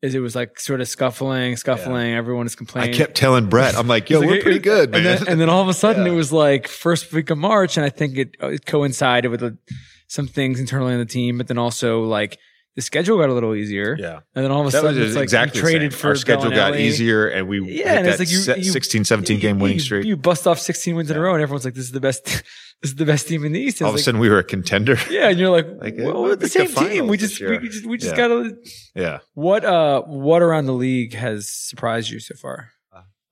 [0.00, 2.14] Is it was like sort of scuffling, scuffling.
[2.14, 2.94] Everyone is complaining.
[2.94, 5.04] I kept telling Brett, I'm like, yo, It's we're pretty good, man.
[5.04, 6.12] And then, and then all of a sudden Yeah.
[6.12, 9.50] it was like first week of March, and I think it, it coincided with uh
[10.06, 12.38] some things internally on the team, but then also like
[12.80, 13.96] the schedule got a little easier.
[13.98, 14.20] yeah.
[14.34, 16.14] And then all of a That sudden was it's like exactly you traded for our
[16.16, 19.58] schedule got easier and we Yeah, and it's like you- se- you- 16 17 game
[19.58, 21.84] winning you, streak You bust off 16 wins in a row, and everyone's like, "This
[21.84, 22.24] is the best.
[22.24, 24.44] this is the best team in the East." All of a sudden we were a
[24.44, 27.06] contender yeah, and you're like, Like, well, we're the same the team.
[27.06, 28.28] We just, we just, we just Yeah.
[28.28, 28.56] gotta.
[28.94, 32.70] yeah What, uh, what around the league has surprised you so far?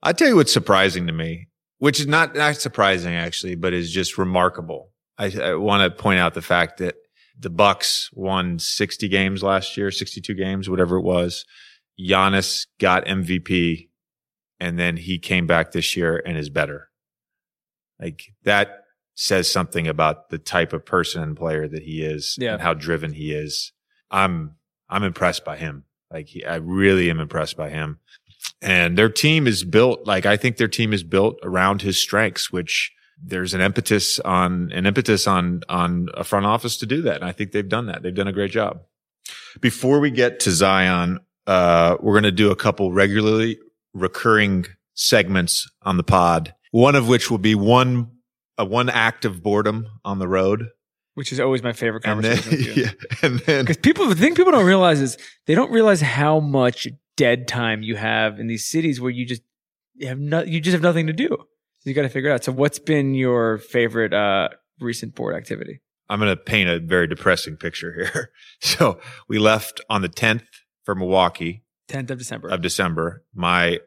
[0.01, 1.47] i'll tell you what's surprising to me
[1.79, 6.19] which is not not surprising actually but is just remarkable i, I want to point
[6.19, 6.95] out the fact that
[7.39, 11.45] the bucks won 60 games last year 62 games whatever it was
[11.99, 13.87] Giannis got mvp
[14.59, 16.89] and then he came back this year and is better
[17.99, 18.83] like that
[19.15, 22.53] says something about the type of person and player that he is Yeah.
[22.53, 23.73] and how driven he is.
[24.09, 24.55] I'm
[24.89, 25.83] I'm impressed by him.
[26.09, 27.99] Like he, I really am impressed by him.
[28.61, 32.49] And their team is built like I think their team is built around his strengths,
[32.49, 37.15] which there's an impetus on an impetus on on a front office to do that.
[37.15, 38.03] And I think they've done that.
[38.03, 38.81] They've done a great job.
[39.59, 43.59] Before we get to Zion, uh, we're going to do a couple regularly
[43.93, 46.53] recurring segments on the pod.
[46.71, 48.11] One of which will be one
[48.57, 50.67] a one act of boredom on the road,
[51.15, 52.39] Which is always my favorite and then
[52.75, 52.91] yeah,
[53.23, 56.87] and then Because people, the thing people don't realize is they don't realize how much
[57.15, 59.41] dead time you have in these cities where you just
[59.95, 61.37] you have no, you just have nothing to do.
[61.89, 62.43] You got to figure it out.
[62.43, 64.49] So what's been your favorite uh,
[64.79, 65.81] recent board activity?
[66.09, 68.31] I'm going to paint a very depressing picture here.
[68.61, 70.43] So we left on the 10th
[70.83, 72.49] for Milwaukee 10th of December.
[72.49, 73.23] of December.
[73.33, 73.79] My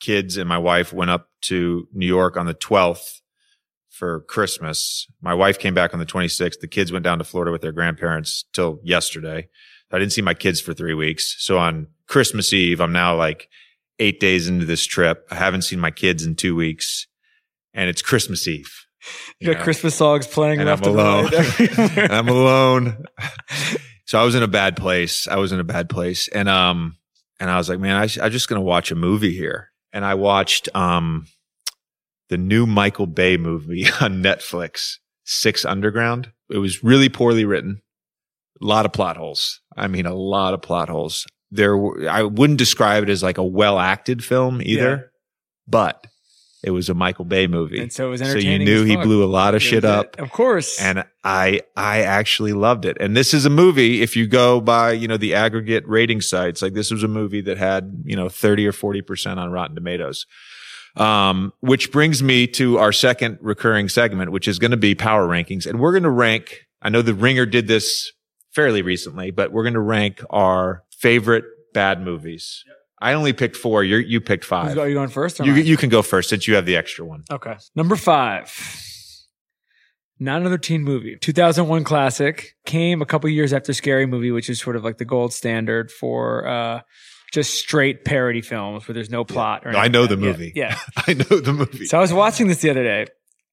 [0.00, 3.20] kids and my wife went up to New York on the 12th
[3.90, 5.06] for Christmas.
[5.20, 6.60] My wife came back on the 26th.
[6.60, 9.48] The kids went down to Florida with their grandparents till yesterday.
[9.90, 11.36] I didn't see my kids for three weeks.
[11.38, 13.48] So on Christmas Eve, I'm now like
[13.98, 15.26] eight days into this trip.
[15.30, 17.06] I haven't seen my kids in two weeks
[17.74, 18.70] and it's Christmas Eve.
[19.40, 19.64] you got know?
[19.64, 21.30] Christmas songs playing and left I'm alone.
[21.96, 23.04] and I'm alone.
[24.06, 25.26] so I was in a bad place.
[25.28, 26.28] I was in a bad place.
[26.28, 26.96] And, um,
[27.40, 29.70] and I was like, man, I, sh- I'm just going to watch a movie here.
[29.92, 31.26] And I watched, um,
[32.28, 36.32] the new Michael Bay movie on Netflix, Six Underground.
[36.50, 37.82] It was really poorly written.
[38.60, 39.60] A lot of plot holes.
[39.76, 41.26] I mean, a lot of plot holes.
[41.50, 45.02] There, were, I wouldn't describe it as like a well acted film either, Yeah.
[45.66, 46.06] but
[46.62, 47.80] it was a Michael Bay movie.
[47.80, 48.66] And so it was entertaining.
[48.66, 50.14] So you knew he blew a lot of It shit up.
[50.16, 50.20] it.
[50.22, 50.80] Of course.
[50.80, 52.96] And I, I actually loved it.
[53.00, 56.62] And this is a movie, if you go by, you know, the aggregate rating sites,
[56.62, 60.26] like this was a movie that had, you know, 30 or 40% on Rotten Tomatoes.
[60.94, 65.26] Um, which brings me to our second recurring segment, which is going to be power
[65.26, 65.66] rankings.
[65.66, 68.12] And we're going to rank, I know the Ringer did this
[68.50, 72.62] fairly recently, but we're going to rank our favorite bad movies.
[73.02, 73.82] I only picked four.
[73.82, 74.78] You you picked five.
[74.78, 75.40] Are you going first?
[75.40, 77.24] Or You, you can go first since you have the extra one.
[77.30, 77.56] Okay.
[77.74, 78.48] Number five.
[80.20, 81.16] Not another teen movie.
[81.20, 85.04] 2001 classic came a couple years after Scary Movie, which is sort of like the
[85.04, 86.80] gold standard for uh,
[87.32, 89.66] just straight parody films where there's no plot.
[89.66, 90.22] Or No, I know like the that.
[90.24, 90.52] Yeah, movie.
[90.54, 90.78] Yeah.
[91.08, 91.86] I know the movie.
[91.86, 93.06] So I was watching this the other day.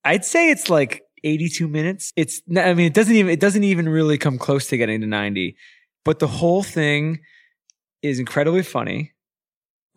[0.06, 2.14] I'd say it's like 82 minutes.
[2.16, 5.08] It's I mean it doesn't even it doesn't even really come close to getting to
[5.08, 5.56] 90.
[6.06, 7.20] But the whole thing
[8.04, 9.14] is incredibly funny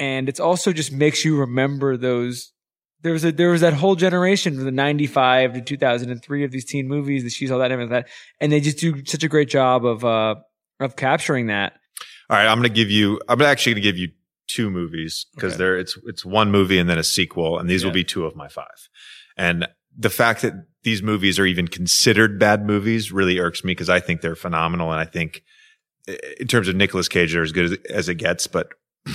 [0.02, 2.52] and it's also just makes you remember those
[3.02, 6.64] there was a there was that whole generation from the 95 to 2003 of these
[6.64, 8.08] teen movies, the she's all that and everything that
[8.40, 10.34] and they just do such a great job of uh
[10.80, 11.74] of capturing that.
[12.28, 13.20] All right, I'm going to give you.
[13.28, 14.08] I'm actually going to give you
[14.48, 15.58] two movies because Okay.
[15.58, 18.34] there it's it's one movie and then a sequel, and these will be two of
[18.34, 18.88] my five.
[19.36, 23.90] And the fact that these movies are even considered bad movies really irks me because
[23.90, 25.42] I think they're phenomenal, and I think
[26.40, 28.46] in terms of Nicolas Cage, they're as good as, as it gets.
[28.46, 28.68] But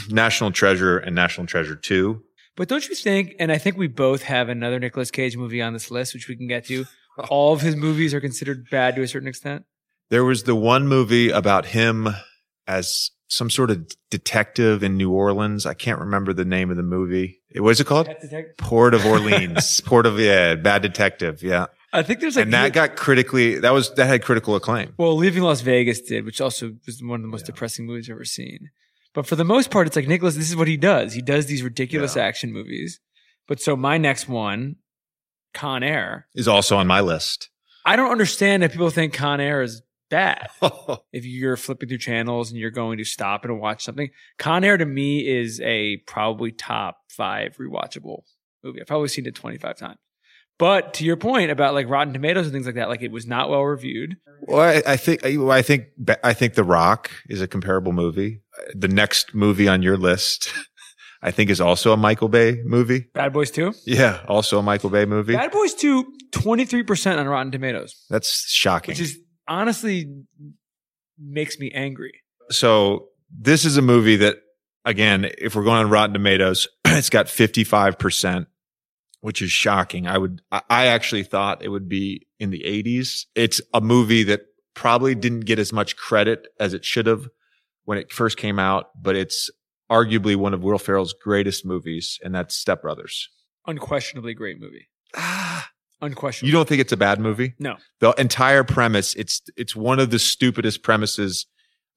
[0.09, 2.23] National Treasure and National Treasure Two.
[2.55, 5.73] But don't you think, and I think we both have another Nicolas Cage movie on
[5.73, 6.85] this list, which we can get to.
[7.29, 9.63] All of his movies are considered bad to a certain extent.
[10.09, 12.07] There was the one movie about him
[12.67, 15.65] as some sort of detective in New Orleans.
[15.65, 17.41] I can't remember the name of the movie.
[17.55, 18.09] What is it called?
[18.57, 19.81] Port of Orleans.
[19.85, 21.43] Port of yeah, Bad Detective.
[21.43, 21.67] Yeah.
[21.93, 24.93] I think there's like and that got critically that was that had critical acclaim.
[24.97, 27.47] well, Leaving Las Vegas did, which also was one of the most Yeah.
[27.47, 28.69] depressing movies I've ever seen.
[29.17, 30.35] But for the most part, it's like Nicolas.
[30.35, 31.11] This is what he does.
[31.15, 32.21] He does these ridiculous Yeah.
[32.21, 32.99] action movies.
[33.47, 34.75] But so my next one,
[35.55, 36.27] Con Air.
[36.35, 37.49] Is also on my list.
[37.83, 40.49] I don't understand that people think Con Air is bad.
[41.11, 44.11] if you're flipping through channels and you're going to stop and watch something.
[44.37, 48.19] Con Air to me is a probably top five rewatchable
[48.63, 48.81] movie.
[48.81, 49.97] I've probably seen it 25 times.
[50.59, 53.27] But to your point about like Rotten Tomatoes and things like that, like it was
[53.27, 54.15] not well reviewed.
[54.41, 55.85] well, I, I think I think
[56.23, 58.41] I think The Rock is a comparable movie.
[58.73, 60.51] The next movie on your list,
[61.21, 63.07] I think, is also a Michael Bay movie.
[63.13, 63.73] Bad Boys 2.
[63.85, 65.33] Yeah, also a Michael Bay movie.
[65.33, 68.93] Bad Boys 2, 23% on Rotten Tomatoes, That's shocking.
[68.93, 70.11] which is honestly
[71.19, 72.13] makes me angry.
[72.51, 74.37] so this is a movie that,
[74.85, 78.45] again, if we're going on Rotten Tomatoes, it's got 55%,
[79.21, 80.07] which is shocking.
[80.07, 83.25] I would, I- actually thought it would be in the 80s.
[83.35, 84.41] It's a movie that
[84.73, 87.27] probably didn't get as much credit as it should have
[87.85, 89.49] when it first came out, but it's
[89.91, 93.29] arguably one of Will Ferrell's greatest movies, and that's Step Brothers.
[93.65, 94.87] Unquestionably great movie.
[95.15, 95.69] Ah,
[96.01, 96.49] Unquestionably.
[96.49, 97.55] you don't think it's a bad movie?
[97.59, 97.77] No.
[98.01, 101.47] The entire premise, it's, it's one of the stupidest premises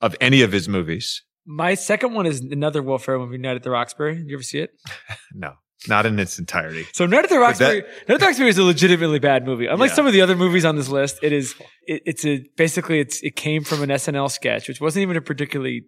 [0.00, 1.22] of any of his movies.
[1.44, 4.14] My second one is another Will Ferrell movie, Night at the Roxbury.
[4.16, 4.70] Did you ever see it?
[5.34, 5.54] No,
[5.88, 6.86] not in its entirety.
[6.92, 9.66] So Night at the Roxbury, Night at the Roxbury is a legitimately bad movie.
[9.66, 9.94] Unlike Yeah.
[9.96, 11.54] some of the other movies on this list, it is
[11.86, 15.20] it, it's a basically it's it came from an SNL sketch, which wasn't even a
[15.20, 15.86] particularly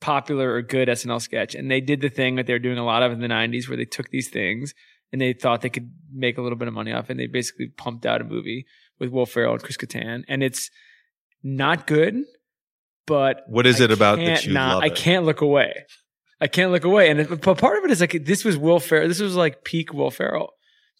[0.00, 2.84] popular or good SNL sketch, and they did the thing that they were doing a
[2.84, 4.74] lot of in the '90s, where they took these things
[5.12, 7.26] and they thought they could make a little bit of money off, it, and they
[7.26, 8.66] basically pumped out a movie
[8.98, 10.70] with Will Ferrell and Chris Kattan, and it's
[11.42, 12.22] not good,
[13.06, 15.84] but What is I it about that you not- love I can't look away.
[16.44, 17.10] I can't look away.
[17.10, 19.08] And it, but part of it is like this was Will Ferrell.
[19.08, 20.50] This was like peak Will Ferrell.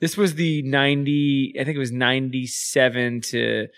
[0.01, 1.55] This was the ninety.
[1.61, 3.69] I think it was ninety seven to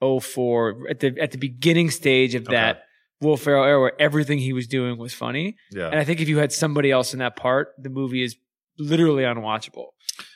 [0.00, 2.82] 04 at the at the beginning stage of that
[3.20, 5.56] Will Ferrell era, where everything he was doing was funny.
[5.70, 5.86] Yeah.
[5.86, 8.36] And I think if you had somebody else in that part, the movie is
[8.76, 9.90] literally unwatchable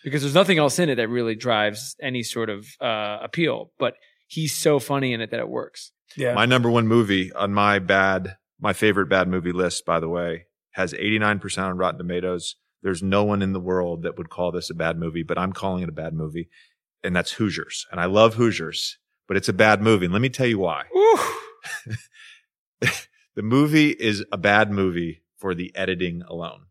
[0.04, 3.72] because there's nothing else in it that really drives any sort of uh, appeal.
[3.78, 3.94] But
[4.28, 5.90] he's so funny in it that it works.
[6.16, 6.34] Yeah.
[6.34, 10.46] My number one movie on my bad, my favorite bad movie list, by the way,
[10.72, 12.56] has 89% on Rotten Tomatoes.
[12.82, 15.52] There's no one in the world that would call this a bad movie, but I'm
[15.52, 16.48] calling it a bad movie.
[17.02, 17.86] And that's Hoosiers.
[17.90, 20.06] And I love Hoosiers, but it's a bad movie.
[20.06, 20.84] And let me tell you why.
[22.80, 26.66] the movie is a bad movie for the editing alone.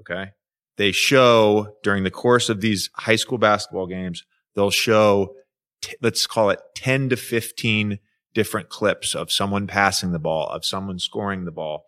[0.00, 0.32] Okay.
[0.76, 4.24] They show during the course of these high school basketball games,
[4.54, 5.34] they'll show,
[5.82, 7.98] t- let's call it 10 to 15
[8.34, 11.84] different clips of someone passing the ball, of someone scoring the ball.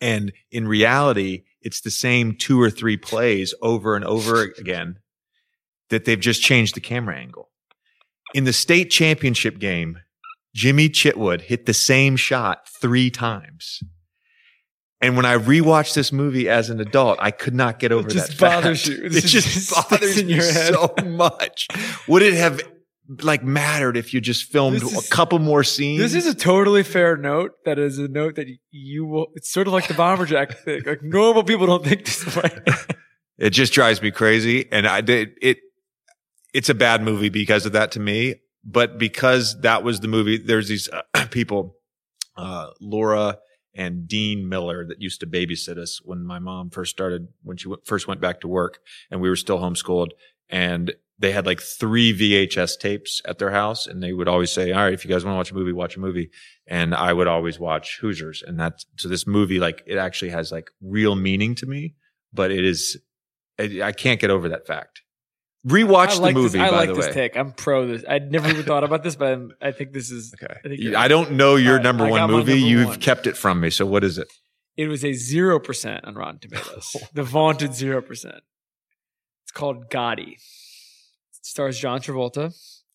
[0.00, 4.98] And in reality, it's the same two or three plays over and over again
[5.90, 7.50] that they've just changed the camera angle.
[8.34, 9.98] In the state championship game,
[10.54, 13.82] Jimmy Chitwood hit the same shot three times.
[15.00, 18.14] And when I rewatched this movie as an adult, I could not get over that.
[18.14, 18.62] It just that.
[18.62, 18.98] bothers fact.
[18.98, 19.04] you.
[19.06, 19.32] It It just,
[19.70, 20.74] just bothers in me your head.
[20.74, 21.68] so much.
[22.08, 22.60] Would it have
[23.22, 26.00] like mattered if you just filmed is- a couple more scenes?
[26.00, 27.52] This is a totally fair note.
[27.64, 29.28] That is a note that you will.
[29.34, 30.82] It's sort of like the bomber jack thing.
[30.84, 32.50] Like normal people don't think this way.
[33.38, 34.66] It just drives me crazy.
[34.72, 35.58] And I did it.
[36.52, 38.34] It's a bad movie because of that to me.
[38.64, 41.76] But because that was the movie, there's these uh, people,
[42.36, 43.38] uh, Laura
[43.74, 47.66] and Dean Miller that used to babysit us when my mom first started, when she
[47.66, 50.08] w- first went back to work and we were still homeschooled.
[50.50, 53.86] And they had like three VHS tapes at their house.
[53.86, 55.72] And they would always say, all right, if you guys want to watch a movie,
[55.72, 56.30] watch a movie.
[56.66, 58.42] And I would always watch Hoosiers.
[58.46, 61.94] And that's, so this movie, like it actually has like real meaning to me,
[62.32, 62.96] but it is,
[63.58, 65.02] I, I can't get over that fact.
[65.66, 67.12] Rewatch I the like movie, This, I by like the this way.
[67.12, 67.36] take.
[67.36, 68.04] I'm pro this.
[68.08, 70.32] I'd never even thought about this, but I'm, I think this is.
[70.40, 70.54] Okay.
[70.64, 72.52] I think I don't know your number I one movie.
[72.52, 73.00] number You've one.
[73.00, 73.70] kept it from me.
[73.70, 74.28] So what is it?
[74.76, 76.96] It was a zero percent on Rotten Tomatoes.
[77.12, 78.36] the vaunted zero percent.
[79.42, 80.36] It's called Gotti.
[81.48, 82.46] Stars John Travolta.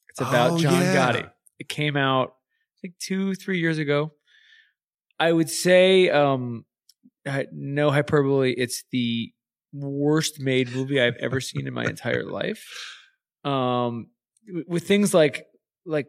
[0.09, 0.95] It's about Oh, John yeah.
[0.95, 1.29] Gotti.
[1.59, 4.13] It came out, I think, two, three years ago.
[5.19, 6.65] I would say, um,
[7.51, 8.51] no hyperbole.
[8.55, 9.31] It's the
[9.73, 12.63] worst made movie I've ever seen in my entire life.
[13.43, 14.07] Um,
[14.67, 15.47] with- things like
[15.85, 16.07] like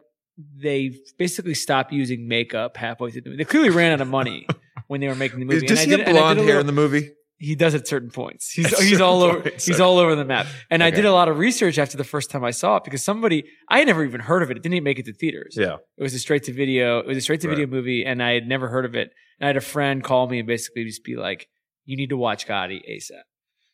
[0.57, 3.43] they basically stopped using makeup halfway through the movie.
[3.43, 4.47] They clearly ran out of money
[4.87, 5.65] when they were making the movie.
[5.65, 7.11] Does And he I have did- and I blonde a hair in the movie?
[7.37, 8.51] He does at certain points.
[8.51, 9.83] He's At he's all over points, he's okay.
[9.83, 10.47] all over the map.
[10.69, 13.03] And I did a lot of research after the first time I saw it because
[13.03, 14.57] somebody I had never even heard of it.
[14.57, 15.55] It didn't even make it to theaters.
[15.59, 15.77] Yeah.
[15.97, 16.99] It was a straight to video.
[16.99, 17.71] It was a straight to video Right.
[17.73, 19.11] movie, and I had never heard of it.
[19.39, 21.47] And I had a friend call me and basically just be like,
[21.83, 23.23] "You need to watch Gotti ASAP."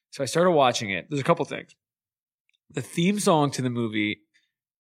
[0.10, 1.06] So I started watching it.
[1.10, 1.76] There's a couple things.
[2.72, 4.22] The theme song to the movie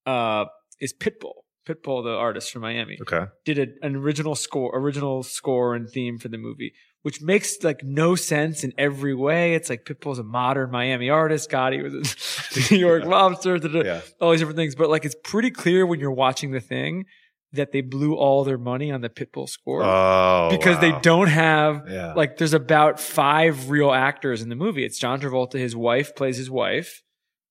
[0.05, 0.45] uh,
[0.79, 1.33] is Pitbull.
[1.67, 3.25] Pitbull, the artist from Miami Okay.
[3.45, 6.73] did a, an original score, original score and theme for the movie,
[7.03, 9.53] which makes like no sense in every way.
[9.55, 11.49] It's like Pitbull's a modern Miami artist.
[11.49, 13.59] Gotti was a New York mobster.
[13.59, 14.01] da, da, Yeah.
[14.19, 17.05] All these different things, but like it's pretty clear when you're watching the thing
[17.53, 20.47] that they blew all their money on the Pitbull score Oh.
[20.51, 22.13] because they don't have Yeah.
[22.13, 24.85] like there's about five real actors in the movie.
[24.85, 27.01] It's John Travolta, his wife plays his wife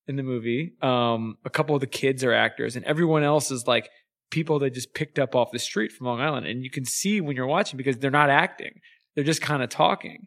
[0.07, 0.73] in the movie.
[0.81, 3.91] Um, a couple of the kids are actors, and everyone else is like
[4.31, 6.47] people they just picked up off the street from Long Island.
[6.47, 8.81] And you can see when you're watching because they're not acting;
[9.15, 10.27] they're just kind of talking.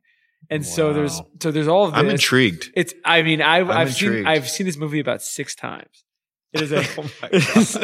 [0.50, 2.00] And so there's so there's all of this.
[2.00, 2.72] I'm intrigued.
[2.76, 4.26] It's I mean I, I've seen.
[4.26, 6.04] I've seen this movie about six times.
[6.52, 7.76] It is a Oh my it is,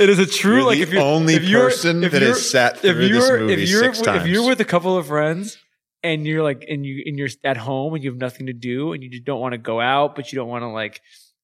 [0.00, 2.22] it is a true You're like the if you're only if you're, person if that
[2.22, 4.28] has sat through this you're movie if you're six if times.
[4.28, 5.58] you're with a couple of friends
[6.04, 8.92] and you're like and you and you're at home and you have nothing to do
[8.92, 11.00] and you just don't want to go out but you don't want to like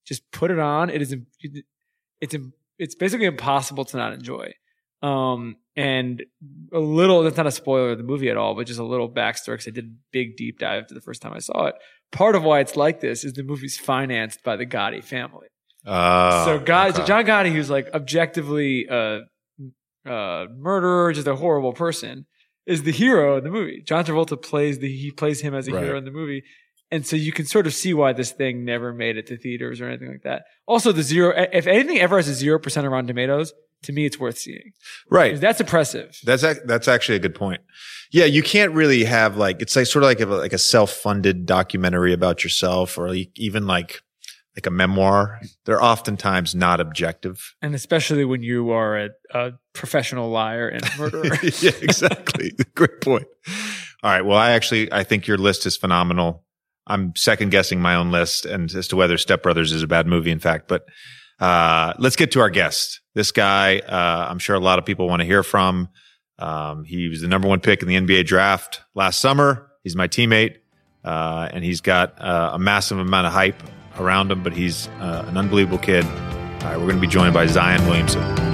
[0.06, 1.16] just put it on it is
[2.20, 2.36] it's
[2.78, 4.52] it's basically impossible to not enjoy
[5.02, 6.22] um and
[6.72, 9.08] a little that's not a spoiler of the movie at all but just a little
[9.08, 11.74] backstory because i did a big deep dive the first time i saw it
[12.12, 15.46] part of why it's like this is the movie's financed by the gotti family
[15.86, 17.04] Oh, so God, okay.
[17.06, 19.20] John Gotti, who's like objectively a
[20.06, 22.26] uh, uh, murderer, just a horrible person,
[22.66, 23.80] is the hero in the movie.
[23.86, 25.84] John Travolta plays the he plays him as a Right.
[25.84, 26.42] hero in the movie,
[26.90, 29.80] and so you can sort of see why this thing never made it to theaters
[29.80, 30.42] or anything like that.
[30.66, 34.06] Also, the zero, if anything ever has a zero percent of Rotten Tomatoes, to me,
[34.06, 34.72] it's worth seeing.
[35.10, 35.40] right.
[35.40, 36.18] That's impressive.
[36.24, 37.60] That's ac- that's actually a good point.
[38.10, 40.90] Yeah, you can't really have like it's like sort of like a, like a self
[40.92, 44.02] funded documentary about yourself, or like even like
[44.56, 45.40] like a memoir.
[45.66, 47.54] They're oftentimes not objective.
[47.62, 51.36] And especially when you are a, a professional liar and murderer.
[51.60, 52.52] yeah, exactly.
[52.74, 53.26] Great point.
[54.02, 54.24] All right.
[54.24, 56.44] Well, I actually I think your list is phenomenal.
[56.86, 60.06] I'm second guessing my own list and as to whether Step Brothers is a bad
[60.06, 60.66] movie, in fact.
[60.68, 60.86] But
[61.40, 63.00] uh, let's get to our guest.
[63.14, 65.88] This guy, uh, I'm sure a lot of people want to hear from.
[66.38, 69.70] Um, he was the number one pick in the NBA draft last summer.
[69.82, 70.56] He's my teammate,
[71.04, 73.60] uh, and he's got uh, a massive amount of hype
[73.98, 74.42] around him.
[74.42, 76.04] But he's uh, an unbelievable kid.
[76.04, 76.10] All
[76.64, 78.47] right, we're going to be joined by Zion Williamson.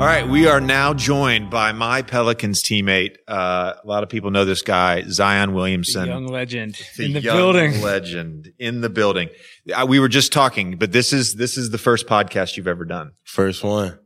[0.00, 3.16] All right, we are now joined by my Pelicans teammate.
[3.28, 7.12] Uh, a lot of people know this guy, Zion The Williamson, young legend the in
[7.12, 7.82] the young building.
[7.82, 9.28] legend in the building.
[9.70, 12.86] Uh, we were just talking, but this is this is the first podcast you've ever
[12.86, 13.12] done.
[13.24, 13.98] First one.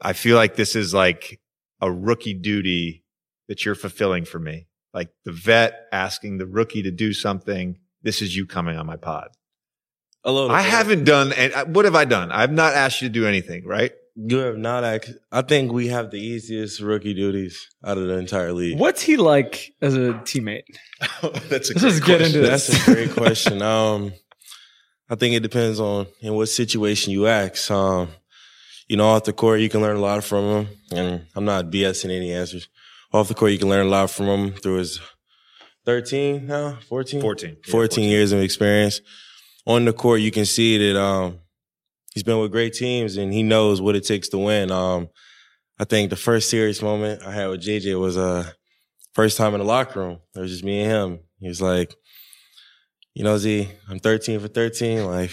[0.00, 1.38] I feel like this is like
[1.82, 3.04] a rookie duty
[3.48, 4.68] that you're fulfilling for me.
[4.94, 7.76] Like the vet asking the rookie to do something.
[8.02, 9.28] This is you coming on my pod.
[10.24, 10.50] A little.
[10.50, 10.70] I bit.
[10.70, 12.32] haven't done, and uh, what have I done?
[12.32, 13.92] I've not asked you to do anything, right?
[14.16, 14.82] You have not.
[14.82, 18.78] Act, I think we have the easiest rookie duties out of the entire league.
[18.78, 20.62] What's he like as a teammate?
[21.48, 22.42] That's a Let's great just get into question.
[22.42, 22.66] this.
[22.68, 23.62] That's a great question.
[23.62, 24.12] Um,
[25.10, 27.70] I think it depends on in what situation you ask.
[27.70, 28.08] Um,
[28.88, 30.68] you know, off the court, you can learn a lot from him.
[30.92, 32.68] And I'm not BSing any answers.
[33.12, 35.00] Off the court, you can learn a lot from him through his
[35.84, 37.20] 13 now, 14?
[37.20, 37.56] 14.
[37.66, 39.00] Yeah, 14 years of experience.
[39.66, 41.40] On the court, you can see that, um,
[42.16, 44.72] he's been with great teams and he knows what it takes to win.
[44.72, 45.08] Um,
[45.78, 48.50] I think the first serious moment I had with JJ was, uh,
[49.12, 50.18] first time in the locker room.
[50.34, 51.20] It was just me and him.
[51.40, 51.94] He was like,
[53.14, 55.04] you know, Z, I'm 13 for 13.
[55.04, 55.30] Like,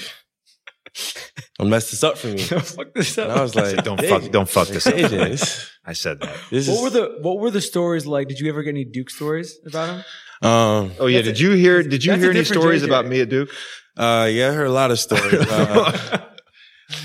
[1.57, 2.37] don't mess this up for me.
[2.43, 3.29] Fuck this up.
[3.29, 4.93] And I was like, Don't fuck, don't fuck this up.
[4.93, 6.35] JJ, this, I said that.
[6.51, 8.27] this What is, were the What were the stories like?
[8.27, 10.49] Did you ever get any Duke stories about him?
[10.49, 11.81] um, Oh yeah, That's did a- you hear?
[11.83, 12.87] Did you hear any stories JJ.
[12.87, 13.49] about me at Duke?
[13.97, 15.33] uh, yeah, I heard a lot of stories.
[15.33, 16.25] Uh,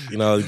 [0.09, 0.43] you know,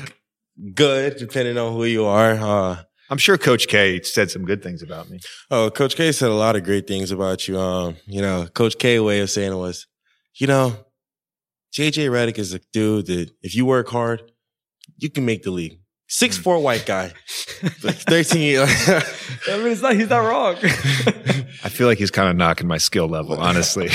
[0.73, 2.33] good depending on who you are.
[2.33, 5.19] Uh, I'm sure Coach K said some good things about me.
[5.49, 7.59] Oh, Coach K said a lot of great things about you.
[7.59, 9.87] Um, you know, Coach K way of saying it was,
[10.35, 10.77] you know,
[11.73, 14.31] JJ Redick is a dude that if you work hard,
[14.97, 15.79] you can make the league.
[16.07, 18.69] Six four white guy, thirteen years.
[18.89, 19.95] I mean, it's not.
[19.95, 20.55] He's not wrong.
[21.63, 23.89] I feel like he's kind of knocking my skill level, honestly.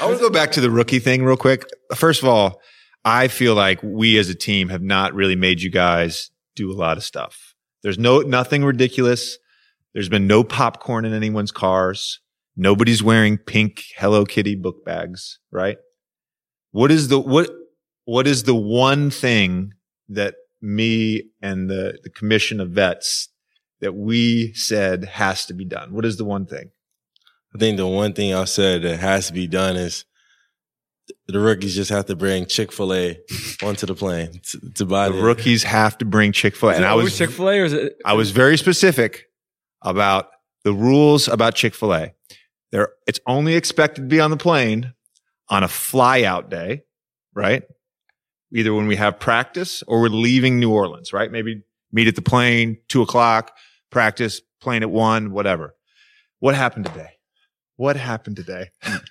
[0.00, 1.64] I want to go back to the rookie thing real quick.
[1.94, 2.60] First of all,
[3.06, 6.74] I feel like we as a team have not really made you guys do a
[6.74, 7.54] lot of stuff.
[7.84, 9.38] There's no nothing ridiculous.
[9.94, 12.18] There's been no popcorn in anyone's cars.
[12.56, 15.78] Nobody's wearing pink Hello Kitty book bags, right?
[16.72, 17.48] What is the what
[18.06, 19.74] what is the one thing
[20.08, 23.28] that me and the, the commission of vets
[23.80, 25.94] that we said has to be done?
[25.94, 26.70] What is the one thing?
[27.54, 30.04] I think the one thing I said that has to be done is
[31.28, 33.18] the rookies just have to bring Chick Fil A
[33.62, 36.74] onto the plane to, to buy The the rookies have to bring Chick-fil-A.
[36.74, 37.96] And I was Chick Fil A or is it?
[38.04, 39.26] I was very specific
[39.82, 40.28] about
[40.64, 42.12] the rules about Chick-fil-A.
[42.72, 44.92] They're, it's only expected to be on the plane
[45.48, 46.82] on a fly out day,
[47.34, 47.62] right?
[48.52, 51.30] Either when we have practice or we're leaving New Orleans, right?
[51.30, 53.52] Maybe meet at the plane, two o'clock,
[53.90, 55.74] practice, plane at one, whatever.
[56.40, 57.15] What happened today?
[57.76, 58.70] What happened today?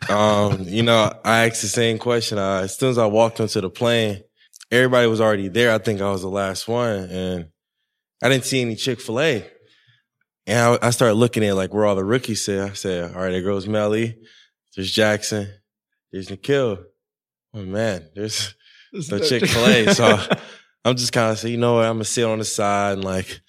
[0.10, 2.40] Um, you know, I asked the same question.
[2.40, 4.24] Uh, as soon as I walked onto the plane,
[4.72, 5.72] everybody was already there.
[5.72, 7.48] I think I was the last one, and
[8.24, 9.52] I didn't see any Chick Fil A.
[10.48, 12.60] And I, I started looking at like where all the rookies sit.
[12.60, 14.16] I said, "All right, there goes Melli.
[14.76, 15.48] There's Jackson.
[16.12, 16.84] There's Nickeil.
[17.54, 18.56] Oh man, there's
[18.94, 20.18] no Chick Fil A." So
[20.84, 21.86] I'm just kind of saying, you know what?
[21.86, 23.42] I'm gonna sit on the side and like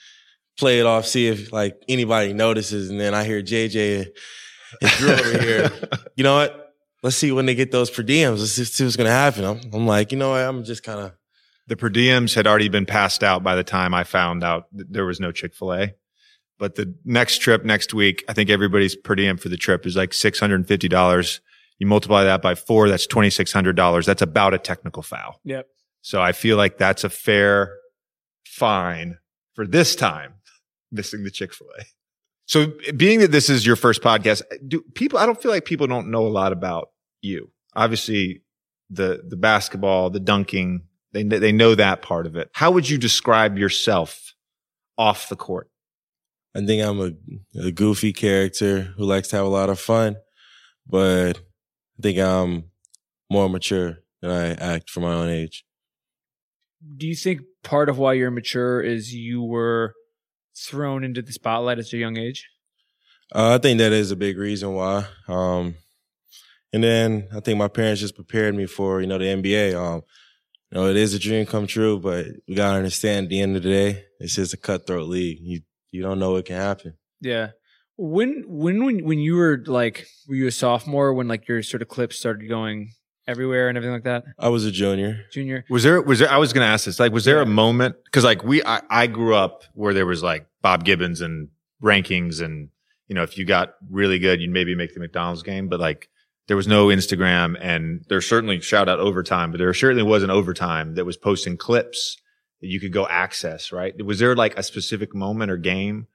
[0.59, 2.91] play it off, see if like anybody notices.
[2.91, 4.09] And then I hear JJ
[4.81, 5.71] and Jrue over here
[6.17, 6.75] you know what?
[7.03, 8.39] Let's see when they get those per diems.
[8.39, 9.45] Let's see what's going to happen.
[9.45, 10.41] I'm, I'm like, you know what?
[10.41, 11.13] I'm just kind of,
[11.69, 14.93] The per diems had already been passed out by the time I found out that
[14.93, 15.95] there was no Chick fil A.
[16.59, 19.95] But the next trip next week, I think everybody's per diem for the trip is
[19.95, 21.41] like $650.
[21.79, 24.07] You multiply that by four, that's $2,600.
[24.07, 25.39] That's about a technical foul.
[25.45, 25.69] Yep.
[26.01, 27.77] So I feel like that's a fair
[28.47, 29.19] fine
[29.55, 30.35] for this time
[30.91, 31.85] missing the Chick fil A.
[32.47, 35.87] So being that this is your first podcast, do people, I don't feel like people
[35.87, 36.91] don't know a lot about
[37.21, 37.51] you.
[37.75, 38.43] Obviously
[38.89, 40.83] the, the basketball, the dunking,
[41.13, 42.49] they, they know that part of it.
[42.53, 44.35] How would you describe yourself
[44.97, 45.69] off the court?
[46.55, 50.17] I think I'm a, a goofy character who likes to have a lot of fun,
[50.87, 51.39] but
[51.99, 52.71] I think I'm
[53.31, 55.65] more mature than I act for my own age.
[56.97, 59.95] Do you think part of why you're mature is you were
[60.57, 62.49] thrown into the spotlight at a young age?
[63.35, 65.07] Uh, I think that is a big reason why.
[65.29, 65.75] Um,
[66.73, 69.75] and then I think my parents just prepared me for, you know, the NBA.
[69.75, 70.03] Um,
[70.71, 73.57] you know, it is a dream come true, but we gotta understand at the end
[73.57, 75.39] of the day, it's just a cutthroat league.
[75.41, 76.95] You, you don't know what can happen.
[77.21, 77.51] Yeah.
[77.97, 81.83] When when when when you were like were you a sophomore when like your sort
[81.83, 82.91] of clips started going
[83.27, 84.25] everywhere and everything like that?
[84.39, 85.25] I was a junior.
[85.31, 85.65] Junior.
[85.69, 87.97] Was there, was there, I was going to ask this, like, was there a moment?
[88.13, 91.49] Cause like we, I, I grew up where there was like Bob Gibbons and
[91.83, 92.69] rankings and,
[93.09, 96.09] you know, if you got really good, you'd maybe make the McDonald's game, but like
[96.49, 100.31] there was no Instagram and there's certainly shout out overtime, but there certainly was an
[100.31, 102.17] overtime that was posting clips
[102.61, 103.95] that you could go access, right?
[104.05, 106.07] Was there like a specific moment or game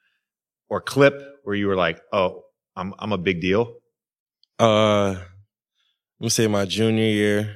[0.70, 2.44] or clip where you were like, Oh,
[2.76, 3.76] I'm, I'm a big deal.
[4.58, 5.16] Uh,
[6.22, 7.56] I'm gonna say my junior year.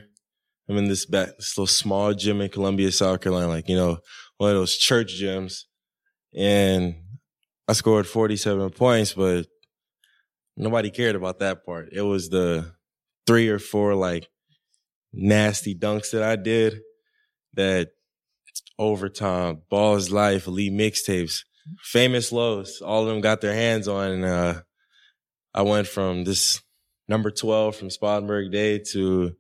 [0.68, 4.00] I'm in this back, this little small gym in Columbia, South Carolina, like, you know,
[4.40, 5.66] one of those church gyms.
[6.36, 6.96] And
[7.68, 9.46] I scored 47 points, but
[10.58, 11.90] nobody cared about that part.
[11.92, 12.74] It was the
[13.28, 14.30] three or four like
[15.14, 16.80] nasty dunks that I did
[17.54, 17.90] that
[18.80, 21.44] overtime, balls life, elite mixtapes,
[21.84, 24.10] Famous Los, all of them got their hands on.
[24.10, 24.62] And, uh,
[25.54, 26.64] I went from this
[27.08, 29.36] number 12 from Spartanburg Day to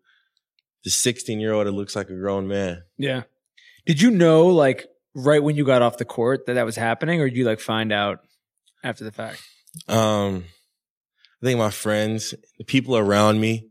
[0.83, 2.83] the 16 year old that looks like a grown man.
[2.97, 3.23] Yeah.
[3.85, 7.21] Did you know like right when you got off the court that that was happening,
[7.21, 8.19] or did you like find out
[8.83, 9.41] after the fact?
[9.87, 10.45] Um,
[11.41, 13.69] I think my friends, the people around me,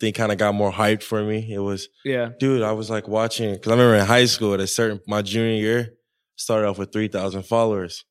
[0.00, 1.52] they kind of got more hyped for me.
[1.52, 2.30] It was, Yeah.
[2.38, 5.22] dude, I was like watching because I remember in high school at a certain my
[5.22, 5.94] junior year
[6.36, 8.04] started off with three thousand followers.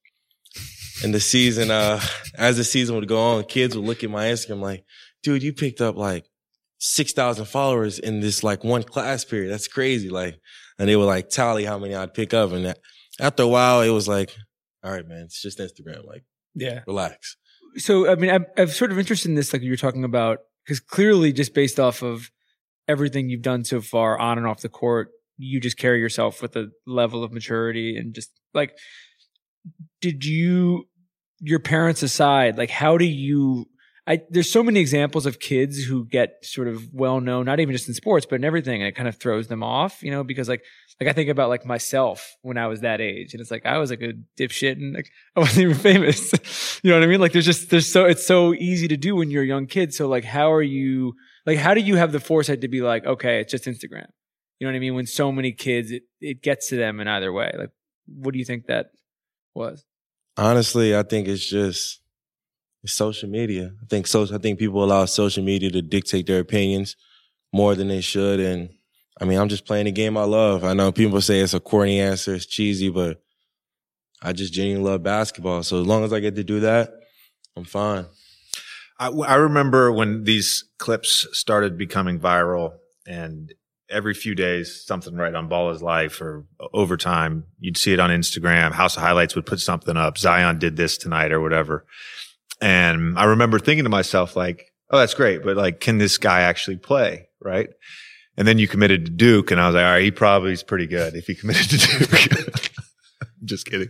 [1.03, 2.01] And the season, uh,
[2.38, 4.84] as the season would go on, kids would look at my Instagram like,
[5.28, 6.25] dude, you picked up like
[6.78, 9.51] six thousand followers in this like one class period.
[9.51, 10.09] That's crazy.
[10.09, 10.39] Like,
[10.80, 12.51] and they would like tally how many I'd pick up.
[12.53, 12.80] And that,
[13.19, 14.34] after a while, it was like,
[14.84, 16.05] all right, man, it's just Instagram.
[16.05, 16.23] Like,
[16.55, 16.82] Yeah.
[16.88, 17.36] relax.
[17.75, 20.39] So, I mean, I'm, I'm sort of interested in this, like you were talking about,
[20.63, 22.32] because clearly, just based off of
[22.88, 26.55] everything you've done so far on and off the court, you just carry yourself with
[26.55, 28.78] a level of maturity and just like,
[29.99, 30.88] did you,
[31.41, 33.65] your parents aside, like, how do you,
[34.08, 37.76] I, there's so many examples of kids who get sort of well known, not even
[37.76, 40.24] just in sports, but in everything, and it kind of throws them off, you know,
[40.24, 40.64] because like,
[41.01, 43.78] like I think about like myself when I was that age, and it's like I
[43.80, 46.32] was like a dipshit, and like I wasn't even famous.
[46.84, 47.20] you know what I mean?
[47.20, 49.93] Like there's just there's so it's so easy to do when you're a young kid.
[49.93, 51.14] So like, how are you?
[51.45, 54.08] Like, how do you have the foresight to be like, okay, it's just Instagram?
[54.60, 54.95] You know what I mean?
[54.95, 57.53] When so many kids, it it gets to them in either way.
[57.58, 57.72] Like,
[58.05, 58.88] what do you think that
[59.53, 59.84] was?
[60.38, 61.99] Honestly, I think it's just
[62.88, 63.73] social media.
[63.81, 64.23] I think so.
[64.23, 66.95] I think people allow social media to dictate their opinions
[67.53, 68.39] more than they should.
[68.39, 68.69] And
[69.19, 70.63] I mean, I'm just playing the game I love.
[70.63, 73.21] I know people say it's a corny answer, it's cheesy, but
[74.21, 75.63] I just genuinely love basketball.
[75.63, 76.91] So as long as I get to do that,
[77.55, 78.05] I'm fine.
[78.99, 82.73] I, I remember when these clips started becoming viral
[83.05, 83.53] and
[83.89, 88.09] every few days something right on Ball is Life or overtime, you'd see it on
[88.09, 88.73] Instagram.
[88.73, 90.17] House of Highlights would put something up.
[90.17, 91.85] Zion did this tonight or whatever.
[92.62, 96.41] And I remember thinking to myself, like, oh, that's great, but like, can this guy
[96.41, 97.28] actually play?
[97.41, 97.70] Right.
[98.36, 100.64] And then you committed to Duke and I was like, all right, he probably is
[100.64, 102.72] pretty good if he committed to Duke.
[103.43, 103.89] Just kidding.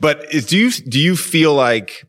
[0.00, 2.06] But is, do you, do you feel like,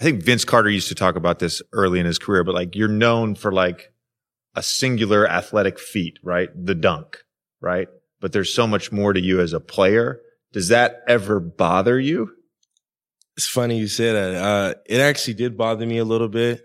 [0.00, 2.76] I think Vince Carter used to talk about this early in his career, but like
[2.76, 3.92] you're known for like
[4.54, 6.48] a singular athletic feat, right?
[6.54, 7.18] The dunk,
[7.60, 7.88] right?
[8.20, 10.20] But there's so much more to you as a player.
[10.52, 12.30] Does that ever bother you?
[13.38, 14.34] It's funny you say that.
[14.34, 16.60] Uh, it actually did bother me a little bit.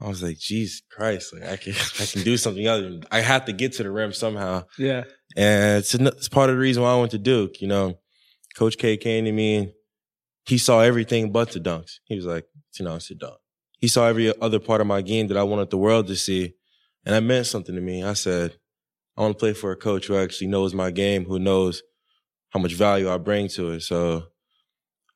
[0.00, 2.98] I was like, Jesus Christ, like I can, I can do something other.
[3.12, 4.64] I have to get to the rim somehow.
[4.76, 5.04] Yeah.
[5.36, 7.60] And it's, it's part of the reason why I went to Duke.
[7.60, 8.00] You know,
[8.56, 9.72] Coach K came to me and
[10.46, 12.00] he saw everything but the dunks.
[12.06, 12.44] He was like,
[12.76, 13.38] you know, it's a dunk.
[13.78, 16.54] He saw every other part of my game that I wanted the world to see.
[17.04, 18.02] And that meant something to me.
[18.02, 18.56] I said,
[19.16, 21.84] I want to play for a coach who actually knows my game, who knows
[22.50, 23.82] how much value I bring to it.
[23.82, 24.24] So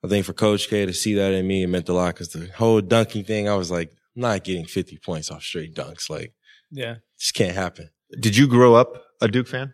[0.03, 2.29] I think for Coach K to see that in me, it meant a lot because
[2.29, 6.09] the whole dunking thing, I was like, I'm not getting 50 points off straight dunks.
[6.09, 6.33] Like,
[6.71, 6.95] Yeah.
[7.19, 7.89] just can't happen.
[8.19, 9.73] Did you grow up a Duke fan?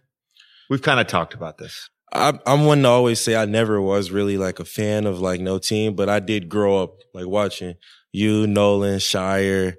[0.69, 1.89] We've kind of talked about this.
[2.13, 5.39] I'm, I'm one to always say I never was really like a fan of like
[5.41, 7.75] no team, but I did grow up like watching
[8.11, 9.75] you, Nolan, Scheyer.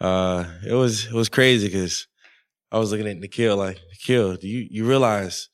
[0.00, 2.06] Uh, it was, it was crazy because
[2.72, 5.48] I was looking at Nickeil like, Nickeil, do you, you realize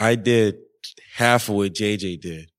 [0.00, 0.56] I did
[1.14, 2.50] half of what JJ did,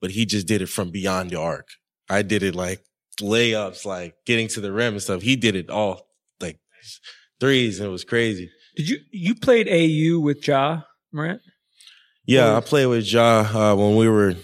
[0.00, 1.68] but he just did it from beyond the arc.
[2.08, 2.82] I did it like
[3.20, 5.22] layups, like getting to the rim and stuff.
[5.22, 6.08] He did it all
[6.40, 6.58] like
[7.40, 8.50] threes and it was crazy.
[8.76, 10.82] Did you you played AU with Ja
[11.12, 11.40] Morant?
[12.26, 14.34] Yeah, I played with Ja uh, when we were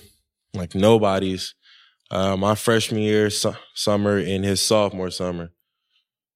[0.54, 1.54] like nobodies.
[2.10, 5.50] Uh, my freshman year, su- summer, and his sophomore summer.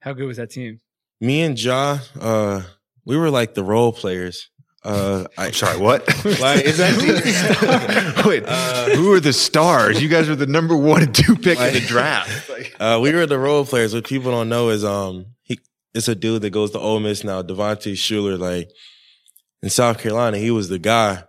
[0.00, 0.80] How good was that team?
[1.20, 2.62] Me and Ja, uh,
[3.04, 4.50] we were like the role players.
[4.84, 6.06] Uh, I, I'm sorry, what?
[6.40, 10.00] Like, is that- Wait, Uh, who are the stars?
[10.00, 12.48] You guys are the number one and two pick in the draft.
[12.48, 13.94] Like- Uh, we were the role players.
[13.94, 15.58] What people don't know is um he
[15.94, 18.38] it's a dude that goes to Ole Miss now, Devontae Shuler.
[18.38, 18.70] Like
[19.62, 21.24] in South Carolina, he was the guy.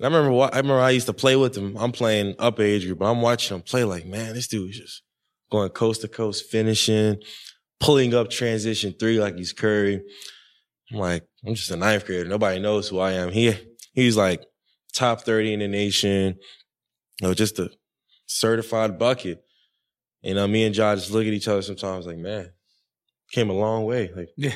[0.00, 1.76] And I remember I remember I used to play with him.
[1.76, 3.82] I'm playing up age group, but I'm watching him play.
[3.84, 5.02] Like man, this dude is just
[5.50, 7.16] going coast to coast, finishing,
[7.80, 10.02] pulling up transition three like he's Curry.
[10.92, 12.28] I'm like, I'm just a ninth grader.
[12.28, 13.30] Nobody knows who I am.
[13.30, 13.54] He
[13.92, 14.42] he's like
[14.94, 16.36] top thirty in the nation.
[17.20, 17.70] You know, just a
[18.26, 19.42] certified bucket.
[20.22, 22.50] You know, me and John just look at each other sometimes like, man,
[23.32, 24.10] came a long way.
[24.14, 24.54] Like, Yeah.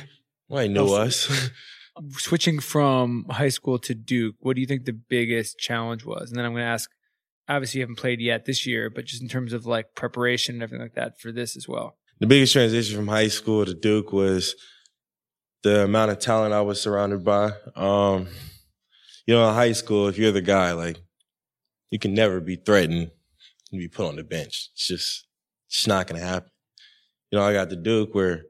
[0.49, 1.49] nobody knew us.
[2.17, 6.29] Switching from high school to Duke, what do you think the biggest challenge was?
[6.31, 6.89] And then I'm going to ask.
[7.49, 10.63] Obviously, you haven't played yet this year, but just in terms of like preparation and
[10.63, 11.97] everything like that for this as well.
[12.21, 14.55] the biggest transition from high school to Duke was
[15.63, 17.51] the amount of talent I was surrounded by.
[17.75, 18.27] Um,
[19.25, 20.97] you know, in high school, if you're the guy, like,
[21.89, 23.11] you can never be threatened
[23.71, 24.69] to be put on the bench.
[24.73, 25.27] It's just,
[25.67, 26.51] it's not to happen.
[27.31, 28.43] You know, I got to Duke where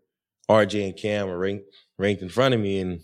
[0.49, 1.65] RJ and Cam are ranked,
[1.97, 3.01] ranked in front of me and,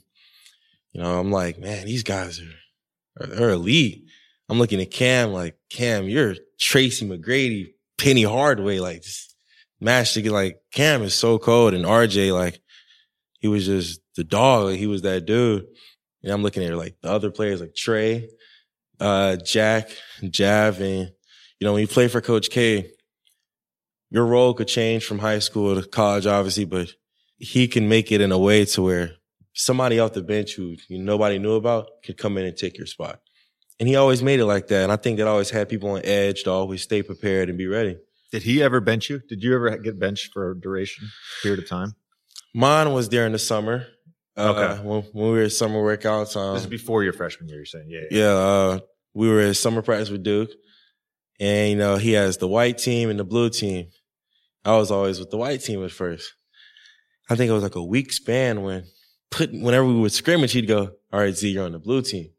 [0.91, 4.05] you know, I'm like, man, these guys are, they're elite.
[4.49, 9.35] I'm looking at Cam like, Cam, you're Tracy McGrady, Penny Hardaway, like just
[9.79, 10.17] mashed.
[10.17, 12.59] Like Cam is so cold, and RJ, like
[13.39, 14.75] he was just the dog.
[14.75, 15.65] He was that dude.
[16.23, 18.29] And I'm looking at like the other players like Trey,
[18.99, 19.89] uh, Jack,
[20.29, 21.11] Jav, and
[21.59, 22.91] you know when you play for Coach K,
[24.09, 26.91] your role could change from high school to college, obviously, but
[27.37, 29.11] he can make it in a way to where
[29.53, 33.21] somebody off the bench who nobody knew about could come in and take your spot.
[33.79, 34.83] And he always made it like that.
[34.83, 37.67] And I think that always had people on edge to always stay prepared and be
[37.67, 37.97] ready.
[38.31, 39.21] Did he ever bench you?
[39.27, 41.07] Did you ever get benched for a duration
[41.41, 41.95] period of time?
[42.53, 43.85] Mine was during the summer.
[44.37, 44.83] Uh, Okay.
[44.83, 46.35] when, when we were at summer workouts.
[46.37, 47.57] Um, this is before your freshman year.
[47.59, 48.79] You're saying, yeah, yeah, uh,
[49.13, 50.49] we were at summer practice with Duke.
[51.39, 53.87] And, you know, he has the white team and the blue team.
[54.65, 56.33] I was always with the white team at first.
[57.29, 58.85] I think it was like a week span when
[59.31, 62.31] put whenever we would scrimmage, he'd go, All right, Z, you're on the blue team.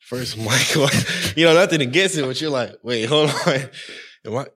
[0.00, 1.32] First, I'm like, what?
[1.36, 3.36] you know, nothing against it, but you're like, wait, hold on.
[4.26, 4.46] Am I, am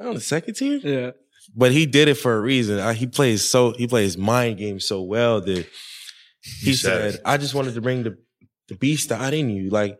[0.00, 0.80] I on the second team?
[0.82, 1.10] Yeah.
[1.56, 2.78] But he did it for a reason.
[2.78, 5.66] I, he plays so he plays mind games so well that
[6.42, 8.18] he said said, "I just wanted to bring the
[8.68, 9.98] the beast out in you." Like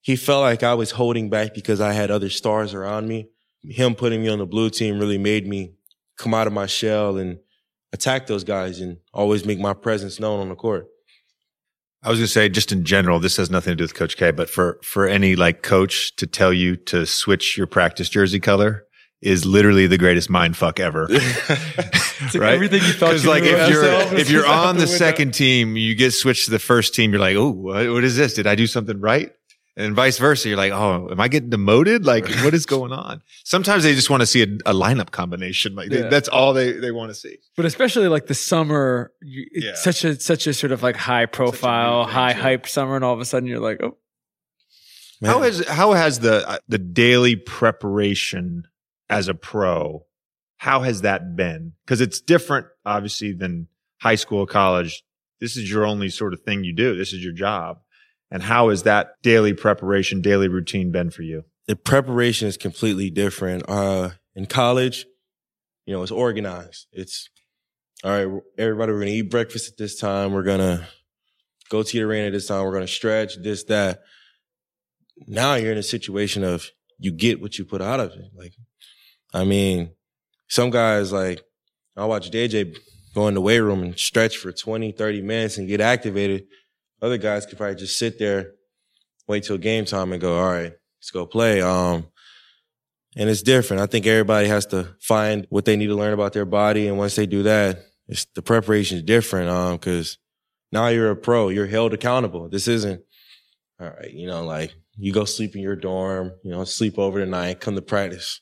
[0.00, 3.28] he felt like I was holding back because I had other stars around me.
[3.62, 5.74] Him putting me on the blue team really made me
[6.16, 7.38] come out of my shell and
[7.92, 10.88] attack those guys and always make my presence known on the court.
[12.02, 14.16] I was going to say, just in general, this has nothing to do with Coach
[14.16, 18.40] K, but for for any like coach to tell you to switch your practice jersey
[18.40, 18.87] color
[19.20, 21.08] is literally the greatest mind fuck ever.
[22.34, 22.54] Right?
[22.54, 25.76] everything you thought Because you like if you're if you're on the the second team,
[25.76, 27.12] you get switched to the first team.
[27.12, 28.34] You're like, oh, what, what is this?
[28.34, 29.30] Did I do something right?
[29.76, 30.48] And vice versa.
[30.48, 32.04] You're like, oh, am I getting demoted?
[32.04, 33.22] Like, what is going on?
[33.44, 35.76] Sometimes they just want to see a, a lineup combination.
[35.76, 36.08] Like they, Yeah.
[36.08, 37.36] that's all they they want to see.
[37.56, 39.74] But especially like the summer, you, it's Yeah.
[39.76, 42.40] such a such a sort of like high profile, high too.
[42.40, 43.96] hype summer, and all of a sudden you're like, oh,
[45.20, 48.64] Man, How has how has the uh, the daily preparation
[49.08, 50.04] as a pro?
[50.56, 51.74] How has that been?
[51.84, 53.68] Because it's different, obviously, than
[54.00, 55.02] high school, college.
[55.40, 56.96] This is your only sort of thing you do.
[56.96, 57.78] This is your job.
[58.30, 61.44] And how has that daily preparation, daily routine been for you?
[61.68, 63.62] the preparation is completely different.
[63.68, 65.06] Uh, in college,
[65.86, 66.86] you know, it's organized.
[66.92, 67.28] It's
[68.02, 68.42] all right.
[68.56, 70.32] Everybody, we're gonna eat breakfast at this time.
[70.32, 70.88] We're gonna
[71.68, 72.64] go to the arena at this time.
[72.64, 74.00] We're gonna stretch this that.
[75.26, 78.30] Now you're in a situation of you get what you put out of it.
[78.34, 78.54] Like,
[79.32, 79.90] I mean,
[80.48, 81.42] some guys like
[81.96, 82.76] I watch DJ
[83.14, 86.46] go in the weight room and stretch for 20, 30 minutes and get activated.
[87.02, 88.52] Other guys could probably just sit there,
[89.26, 91.60] wait till game time and go, all right, let's go play.
[91.60, 92.06] Um,
[93.16, 93.82] and it's different.
[93.82, 96.86] I think everybody has to find what they need to learn about their body.
[96.86, 99.48] And once they do that, it's the preparation is different.
[99.48, 100.18] Um, cause
[100.70, 102.48] now you're a pro, you're held accountable.
[102.48, 103.02] This isn't,
[103.80, 107.18] all right, you know, like you go sleep in your dorm, you know, sleep over
[107.18, 108.40] tonight, come to practice.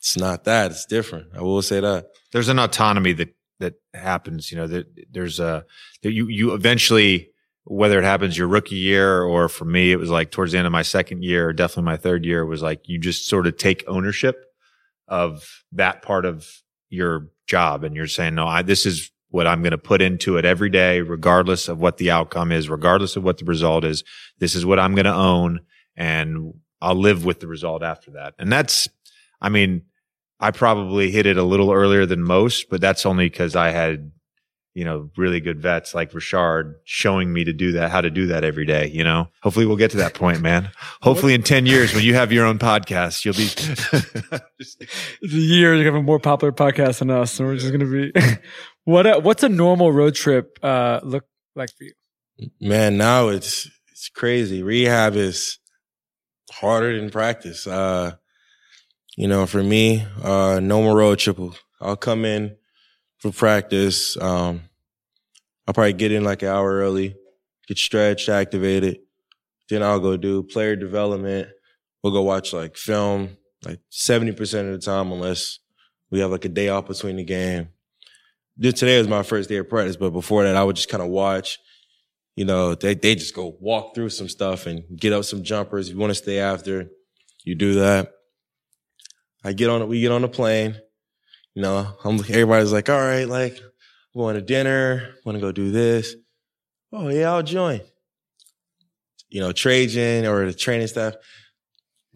[0.00, 0.70] It's not that.
[0.70, 1.28] It's different.
[1.36, 2.06] I will say that.
[2.32, 4.50] There's an autonomy that that happens.
[4.50, 5.64] You know, that there's a
[6.02, 7.30] that you you eventually
[7.64, 10.66] whether it happens your rookie year or for me it was like towards the end
[10.66, 13.56] of my second year or definitely my third year was like you just sort of
[13.56, 14.44] take ownership
[15.08, 16.48] of that part of
[16.88, 20.36] your job and you're saying no I this is what I'm going to put into
[20.36, 24.04] it every day regardless of what the outcome is regardless of what the result is
[24.38, 25.60] this is what I'm going to own
[25.96, 28.88] and I'll live with the result after that and that's
[29.40, 29.82] I mean
[30.40, 34.10] I probably hit it a little earlier than most but that's only cuz I had
[34.74, 38.26] you know, really good vets like Richard showing me to do that, how to do
[38.28, 39.28] that every day, you know.
[39.42, 40.70] Hopefully we'll get to that point, man.
[41.02, 43.90] Hopefully in 10 years when you have your own podcast, you'll be just-
[45.22, 48.12] the year you have a more popular podcast than us, and we're just gonna be.
[48.84, 51.24] what a, what's a normal road trip uh, look
[51.56, 51.92] like for you?
[52.60, 54.62] Man, now it's it's crazy.
[54.62, 55.58] Rehab is
[56.52, 57.66] harder than practice.
[57.66, 58.12] Uh,
[59.20, 61.58] you know, for me, uh, no more road triples.
[61.78, 62.56] I'll come in
[63.18, 64.16] for practice.
[64.16, 64.62] Um,
[65.66, 67.14] I'll probably get in like an hour early,
[67.68, 69.00] get stretched, activated.
[69.68, 71.48] Then I'll go do player development.
[72.02, 75.58] We'll go watch like film, like 70% of the time, unless
[76.10, 77.68] we have like a day off between the game.
[78.58, 81.10] Today was my first day of practice, but before that, I would just kind of
[81.10, 81.58] watch
[82.36, 85.88] you know, they, they just go walk through some stuff and get up some jumpers.
[85.88, 86.88] If you want to stay after,
[87.44, 88.12] you do that.
[89.44, 89.86] I get on.
[89.88, 90.76] We get on the plane.
[91.54, 93.58] You know, I'm, everybody's like, all right, like,
[94.14, 95.14] I'm going to dinner.
[95.24, 96.14] Want to go do this.
[96.92, 97.80] Oh yeah, I'll join.
[99.28, 101.14] You know, Trajan or the training staff.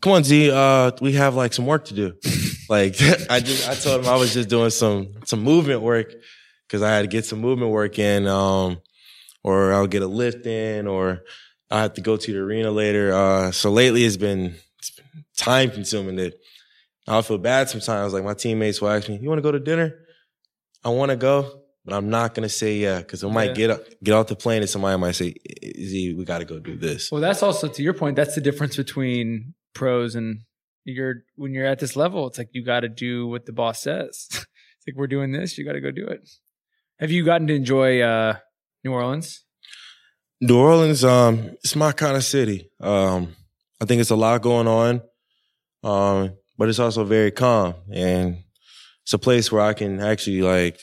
[0.02, 0.50] Come on, Z.
[0.50, 2.14] Uh, we have like some work to do.
[2.68, 2.96] like
[3.30, 6.12] I just, I told him I was just doing some, some movement work
[6.66, 8.26] because I had to get some movement work in.
[8.26, 8.78] Um,
[9.44, 11.22] or I'll get a lift in, or
[11.70, 13.14] I have to go to the arena later.
[13.14, 16.34] Uh, so lately it's been, it's been time consuming that
[17.07, 18.12] I feel bad sometimes.
[18.12, 19.94] Like my teammates will ask me, you want to go to dinner?
[20.84, 23.02] I want to go, but I'm not going to say yeah.
[23.02, 23.55] Cause I might Yeah.
[23.55, 25.34] get up, get off the plane and somebody might say,
[25.64, 27.11] Z, we got to go do this.
[27.11, 28.16] Well, that's also to your point.
[28.16, 30.40] That's the difference between pros and
[30.84, 32.26] you're when you're at this level.
[32.26, 34.28] It's like you got to do what the boss says.
[34.32, 34.46] it's
[34.86, 36.28] like we're doing this, you got to go do it.
[37.00, 38.36] Have you gotten to enjoy uh,
[38.84, 39.44] New Orleans?
[40.40, 42.70] New Orleans, um, it's my kind of city.
[42.80, 43.34] Um,
[43.80, 45.02] I think it's a lot going on.
[45.82, 48.44] Um, but it's also very calm and
[49.02, 50.80] it's a place where I can actually like,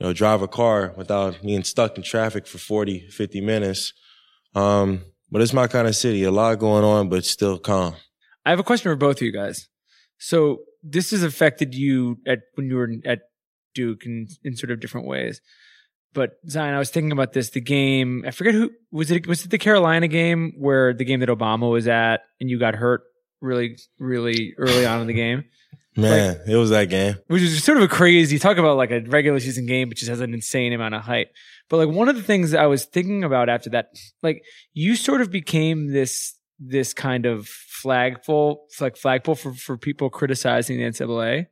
[0.00, 3.92] you know, drive a car without being stuck in traffic for 40, 50 minutes.
[4.54, 6.24] Um, but it's my kind of city.
[6.24, 7.94] A lot going on, but still calm.
[8.44, 9.68] I have a question for both of you guys.
[10.18, 13.20] So this has affected you at when you were at
[13.74, 15.40] Duke in, in sort of different ways.
[16.12, 17.50] But Zion, I was thinking about this.
[17.50, 19.26] The game, I forget who was it.
[19.26, 22.76] Was it the Carolina game where the game that Obama was at, and you got
[22.76, 23.02] hurt
[23.44, 25.44] really, really early on in the game,
[25.96, 27.16] Man, it was that game.
[27.28, 28.38] which is sort of a crazy.
[28.40, 31.32] Talk about like a regular season game, but just has an insane amount of hype.
[31.68, 33.90] But like one of the things that I was thinking about after that,
[34.20, 34.42] like
[34.72, 40.78] you sort of became this this kind of flagpole, like flagpole for for people criticizing
[40.78, 41.46] the NCAA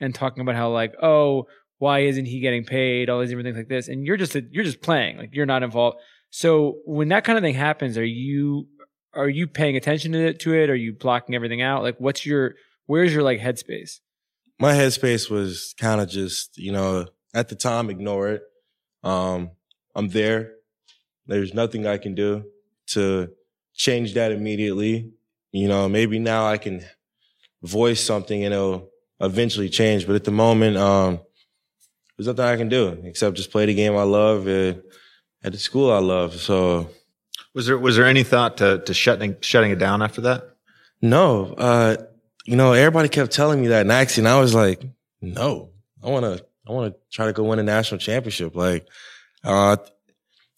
[0.00, 1.46] and talking about how like oh
[1.78, 4.64] why isn't he getting paid all these different things like this and you're just you're
[4.64, 5.98] just playing like you're not involved.
[6.30, 8.68] So when that kind of thing happens, are you
[9.14, 10.40] are you paying attention to it?
[10.40, 10.70] To it?
[10.70, 11.82] Are you blocking everything out?
[11.82, 12.54] Like what's your
[12.86, 14.00] where's your like headspace?
[14.62, 17.04] my headspace was kind of just, you know,
[17.34, 18.42] at the time, ignore it.
[19.02, 19.50] Um,
[19.96, 20.52] I'm there.
[21.26, 22.44] There's nothing I can do
[22.88, 23.30] to
[23.74, 25.10] change that immediately.
[25.50, 26.84] You know, maybe now I can
[27.60, 28.88] voice something and it'll
[29.20, 30.06] eventually change.
[30.06, 31.18] But at the moment, um,
[32.16, 34.80] there's nothing I can do except just play the game I love at
[35.42, 36.34] the school I love.
[36.34, 36.88] So
[37.54, 40.56] Was there was there any thought to to shutting shutting it down after that?
[41.02, 41.96] No, uh,
[42.44, 44.82] you know, everybody kept telling me that, and actually, and I was like,
[45.20, 45.70] no,
[46.02, 48.54] I want to, I want to try to go win a national championship.
[48.54, 48.86] Like,
[49.44, 49.76] uh,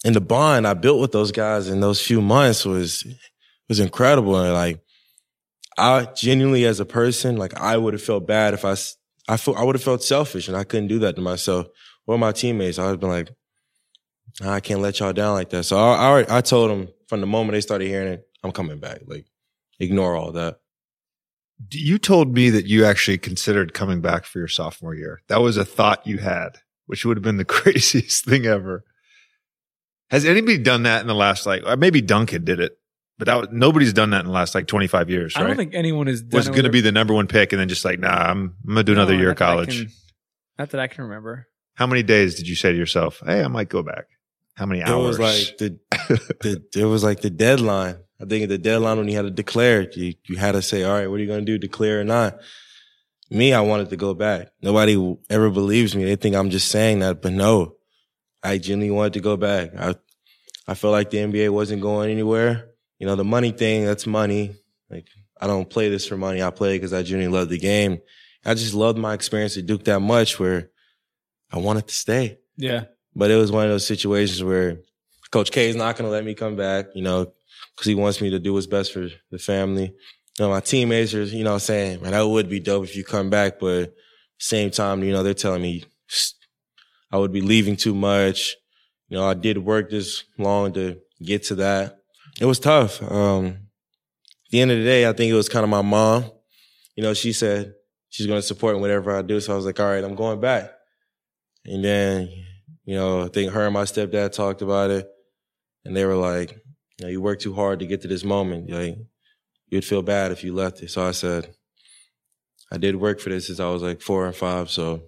[0.05, 3.07] and the bond I built with those guys in those few months was,
[3.68, 4.36] was incredible.
[4.36, 4.80] And like,
[5.76, 8.76] I genuinely, as a person, like, I would have felt bad if I,
[9.28, 11.66] I feel, I would have felt selfish, and I couldn't do that to myself
[12.07, 12.78] or my teammates.
[12.78, 13.30] I would have been like,
[14.43, 15.64] I can't let y'all down like that.
[15.64, 18.53] So I, I, already- I told them from the moment they started hearing it, I'm
[18.53, 19.01] coming back.
[19.07, 19.26] Like,
[19.78, 20.59] ignore all that.
[21.72, 25.20] You told me that you actually considered coming back for your sophomore year.
[25.28, 28.85] That was a thought you had, which would have been the craziest thing ever.
[30.11, 32.76] Has anybody done that in the last like maybe Duncan did it,
[33.18, 35.45] but that was, nobody's done that in the last like 25 years, right?
[35.45, 37.61] I don't think anyone has done was going to be the number one pick and
[37.61, 39.78] then just like, nah, I'm, I'm going to do another year of not that college.
[39.78, 39.93] can-
[40.59, 41.49] not that I can remember.
[41.74, 44.07] How many days did you say to yourself, Hey, I might go back?
[44.55, 44.90] How many hours?
[44.90, 45.07] It hours?
[45.07, 45.78] was like the,
[46.72, 47.96] the it was like the deadline.
[48.20, 50.84] I think at the deadline when you had to declare, you you had to say,
[50.84, 52.38] all right, what are you going to do, declare or not?
[53.30, 54.48] Me, I wanted to go back.
[54.62, 56.05] Nobody ever believes me.
[56.05, 57.76] They think I'm just saying that, but no,
[58.42, 59.70] I genuinely wanted to go back.
[59.76, 59.96] I
[60.68, 62.70] I felt like the NBA wasn't going anywhere.
[62.98, 64.55] You know, the money thing, that's money.
[64.88, 65.09] Like
[65.40, 66.42] I don't play this for money.
[66.42, 67.98] I play because I genuinely love the game.
[68.44, 70.70] I just loved my experience at Duke that much where
[71.50, 72.38] I wanted to stay.
[72.57, 72.84] Yeah.
[73.14, 74.78] But it was one of those situations where
[75.30, 77.32] Coach K is not going to let me come back, you know,
[77.74, 79.94] because he wants me to do what's best for the family.
[80.38, 83.04] You know, my teammates are, you know, saying, man, that would be dope if you
[83.04, 83.60] come back.
[83.60, 83.94] But
[84.38, 85.84] same time, you know, they're telling me
[87.10, 88.56] I would be leaving too much.
[89.08, 91.98] You know, I did work this long to get to that.
[92.40, 93.00] It was tough.
[93.02, 96.24] Um, at the end of the day, I think it was kind of my mom.
[96.96, 97.74] You know, she said
[98.10, 99.40] she's going to support whatever I do.
[99.40, 100.72] So I was like, all right, I'm going back.
[101.64, 102.28] And then,
[102.85, 105.09] you know, I think her and my stepdad talked about it,
[105.85, 106.53] and they were like,
[106.99, 108.70] "You know, you worked too hard to get to this moment.
[108.70, 108.99] Like,
[109.68, 111.55] you'd feel bad if you left it." So I said,
[112.70, 114.70] "I did work for this since I was like four and five.
[114.70, 115.03] So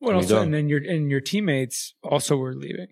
[0.00, 2.88] Well, What have you also, and then your and your teammates also were leaving.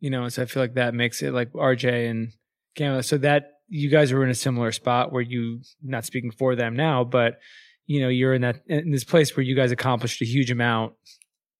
[0.00, 2.32] You know, so I feel like that makes it like RJ and
[2.74, 3.02] Gamma.
[3.02, 6.74] So that you guys were in a similar spot where you not speaking for them
[6.74, 7.38] now, but
[7.86, 10.94] you know, you're in that in this place where you guys accomplished a huge amount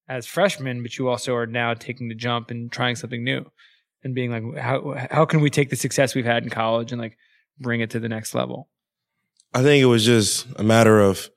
[0.09, 3.51] as freshmen, but you also are now taking the jump and trying something new
[4.05, 7.01] and being like, how how can we take the success we've had in college and
[7.01, 7.17] like
[7.59, 8.69] bring it to the next level?
[9.55, 11.31] I think it was just a matter of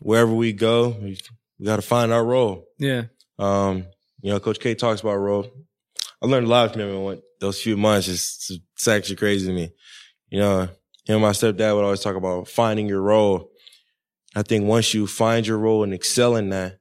[0.00, 1.18] wherever we go, we,
[1.58, 2.64] we got to find our role.
[2.78, 3.04] Yeah.
[3.38, 3.86] Um,
[4.20, 5.46] you know, Coach K talks about role.
[6.20, 8.08] I learned a lot from him in what, those few months.
[8.08, 9.70] It's, it's actually crazy to me.
[10.28, 10.70] You know, him
[11.06, 13.50] and my stepdad would always talk about finding your role.
[14.34, 16.78] I think once you find your role and excel in that,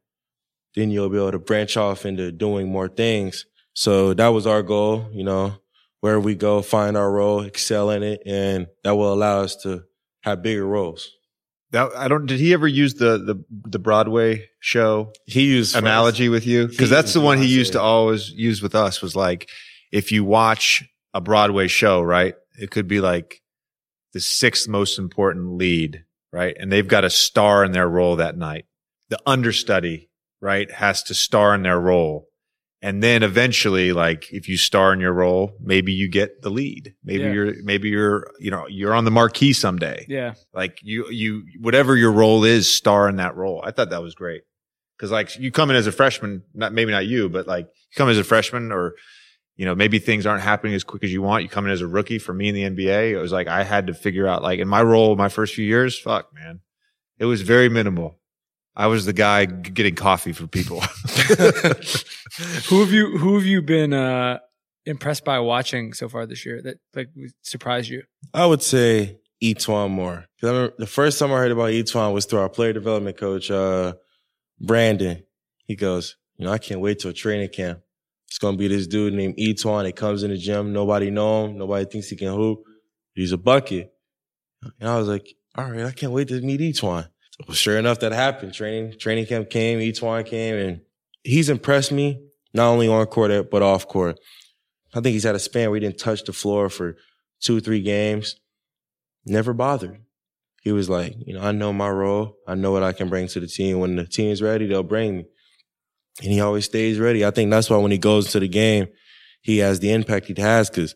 [0.77, 3.45] then you'll be able to branch off into doing more things.
[3.73, 5.55] So that was our goal, you know,
[6.01, 9.83] where we go, find our role, excel in it, and that will allow us to
[10.21, 11.11] have bigger roles.
[11.71, 12.27] That I don't.
[12.27, 16.67] Did he ever use the the the Broadway show He used analogy with you?
[16.67, 19.01] Because that's the one he used to always use with us.
[19.01, 19.49] Was like
[19.91, 22.35] if you watch a Broadway show, right?
[22.57, 23.41] It could be like
[24.13, 26.55] the sixth most important lead, right?
[26.57, 28.65] And they've got a star in their role that night.
[29.09, 30.06] The understudy,
[30.41, 32.27] right, has to star in their role.
[32.81, 36.93] And then eventually, like if you star in your role, maybe you get the lead.
[37.03, 37.31] Maybe Yeah.
[37.33, 40.05] you're, maybe you're, you know, you're on the marquee someday.
[40.07, 40.35] Yeah.
[40.53, 43.61] Like you, you, whatever your role is, star in that role.
[43.65, 44.43] I thought that was great.
[44.99, 47.95] Cause like you come in as a freshman, not, maybe not you, but like you
[47.95, 48.93] come as a freshman or,
[49.55, 51.41] you know, maybe things aren't happening as quick as you want.
[51.43, 53.11] You come in as a rookie for me in the NBA.
[53.11, 55.65] It was like I had to figure out like in my role, my first few
[55.65, 56.59] years, fuck man,
[57.17, 58.19] it was very minimal.
[58.79, 60.81] I was the guy g- getting coffee for people.
[62.69, 64.37] Who have you who have you been uh
[64.85, 67.09] impressed by watching so far this year that like
[67.41, 68.03] surprised you?
[68.33, 70.25] I would say E'Twaun Moore.
[70.39, 73.17] 'Cause I remember the first time I heard about E'Twaun was through our player development
[73.17, 73.93] coach, uh,
[74.59, 75.23] Brandon.
[75.65, 77.79] He goes, you know, I can't wait till training camp.
[78.27, 79.85] It's gonna be this dude named E'Twaun.
[79.85, 80.71] He comes in the gym.
[80.73, 81.57] Nobody know him.
[81.57, 82.59] Nobody thinks he can hoop.
[83.15, 83.91] He's a bucket.
[84.79, 87.09] And I was like, all right, I can't wait to meet E'Twaun.
[87.45, 88.53] So sure enough, that happened.
[88.53, 89.79] Training training camp came.
[89.79, 90.81] E'Twaun came, and
[91.23, 92.23] he's impressed me
[92.53, 94.19] not only on court eh, but off court.
[94.93, 96.97] I think he's had a span where he didn't touch the floor for
[97.39, 98.35] two, three games.
[99.25, 100.01] Never bothered.
[100.63, 102.37] He was like, you know, I know my role.
[102.47, 103.79] I know what I can bring to the team.
[103.79, 105.25] When the team's ready, they'll bring me.
[106.23, 107.23] And he always stays ready.
[107.23, 108.87] I think that's why when he goes into the game,
[109.41, 110.95] he has the impact he has because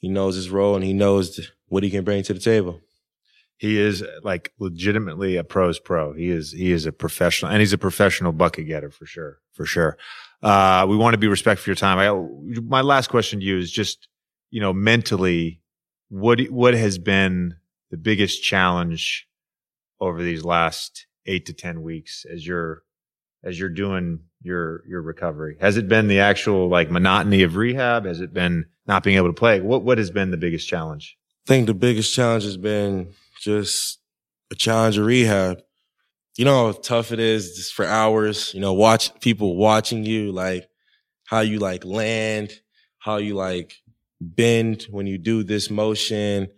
[0.00, 2.80] he knows his role and he knows what he can bring to the table.
[3.58, 6.14] He is like legitimately a pro's pro.
[6.14, 9.38] He is, he is a professional and he's a professional bucket getter for sure.
[9.52, 9.98] For sure.
[10.40, 11.98] Uh, we want to be respectful of your time.
[11.98, 14.06] I, my last question to you is just,
[14.50, 15.60] you know, mentally,
[16.08, 17.56] what, what has been
[17.90, 19.26] the biggest challenge
[20.00, 22.84] over these last eight to 10 weeks as you're,
[23.42, 25.56] as you're doing your, your recovery?
[25.60, 28.04] Has it been the actual like monotony of rehab?
[28.04, 29.60] Has it been not being able to play?
[29.60, 31.16] What, what has been the biggest challenge?
[31.46, 33.12] I think the biggest challenge has been
[33.48, 33.98] just
[34.52, 35.62] a challenge of rehab.
[36.36, 40.30] You know how tough it is just for hours, you know, watch people watching you,
[40.32, 40.68] like
[41.24, 42.52] how you like land,
[42.98, 43.74] how you like
[44.20, 46.48] bend when you do this motion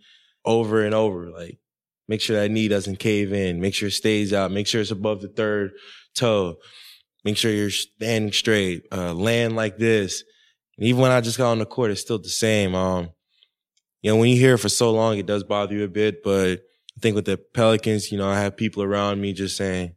[0.45, 1.31] over and over.
[1.31, 1.59] Like
[2.07, 4.91] make sure that knee doesn't cave in, make sure it stays out, make sure it's
[4.91, 5.71] above the third
[6.13, 6.57] toe,
[7.23, 10.23] make sure you're standing straight, uh, land like this.
[10.77, 12.75] And even when I just got on the court, it's still the same.
[12.75, 13.09] Um,
[14.01, 16.23] you know, when you hear it for so long, it does bother you a bit.
[16.23, 16.61] But
[17.01, 19.95] think with the Pelicans, you know, I have people around me just saying, you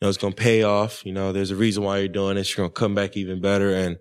[0.00, 1.04] know, it's going to pay off.
[1.06, 2.50] You know, there's a reason why you're doing this.
[2.50, 3.72] You're going to come back even better.
[3.72, 3.98] And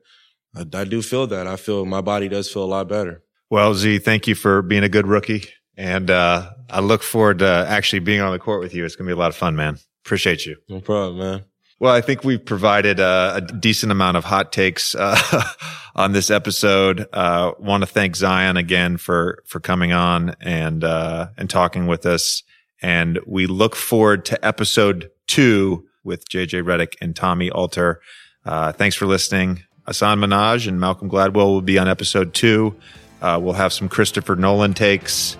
[0.55, 1.47] I, I do feel that.
[1.47, 3.23] I feel my body does feel a lot better.
[3.49, 5.45] Well, Z, thank you for being a good rookie.
[5.77, 8.85] And uh, I look forward to actually being on the court with you.
[8.85, 9.77] It's going to be a lot of fun, man.
[10.05, 10.57] Appreciate you.
[10.69, 11.45] No problem, man.
[11.81, 15.43] Well, I think we've provided uh, a decent amount of hot takes uh,
[15.95, 17.07] on this episode.
[17.11, 22.05] Uh, Want to thank Zion again for for coming on and uh, and talking with
[22.05, 22.43] us.
[22.83, 27.99] And we look forward to episode two with JJ Redick and Tommy Alter.
[28.45, 29.63] Uh, thanks for listening.
[29.87, 32.75] Hasan Minhaj and Malcolm Gladwell will be on episode two.
[33.23, 35.35] Uh, we'll have some Christopher Nolan takes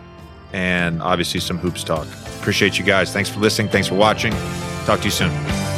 [0.53, 2.07] and obviously some hoops talk.
[2.39, 3.13] Appreciate you guys.
[3.13, 3.69] Thanks for listening.
[3.69, 4.33] Thanks for watching.
[4.85, 5.70] Talk to you soon.